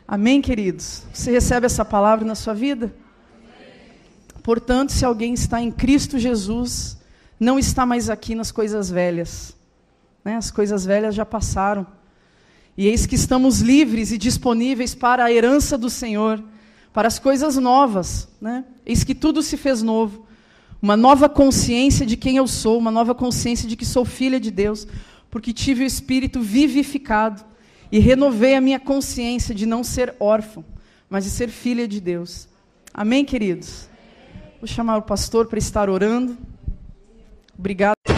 [0.07, 1.05] Amém, queridos?
[1.13, 2.95] Você recebe essa palavra na sua vida?
[4.43, 6.99] Portanto, se alguém está em Cristo Jesus,
[7.39, 9.57] não está mais aqui nas coisas velhas.
[10.25, 10.37] Né?
[10.37, 11.87] As coisas velhas já passaram.
[12.77, 16.43] E eis que estamos livres e disponíveis para a herança do Senhor,
[16.93, 18.29] para as coisas novas.
[18.41, 18.65] Né?
[18.85, 20.27] Eis que tudo se fez novo.
[20.81, 24.51] Uma nova consciência de quem eu sou, uma nova consciência de que sou filha de
[24.51, 24.87] Deus,
[25.31, 27.45] porque tive o espírito vivificado
[27.91, 30.65] e renovei a minha consciência de não ser órfão,
[31.09, 32.49] mas de ser filha de Deus.
[32.93, 33.89] Amém, queridos?
[34.61, 36.37] Vou chamar o pastor para estar orando.
[37.57, 38.12] Obrigado.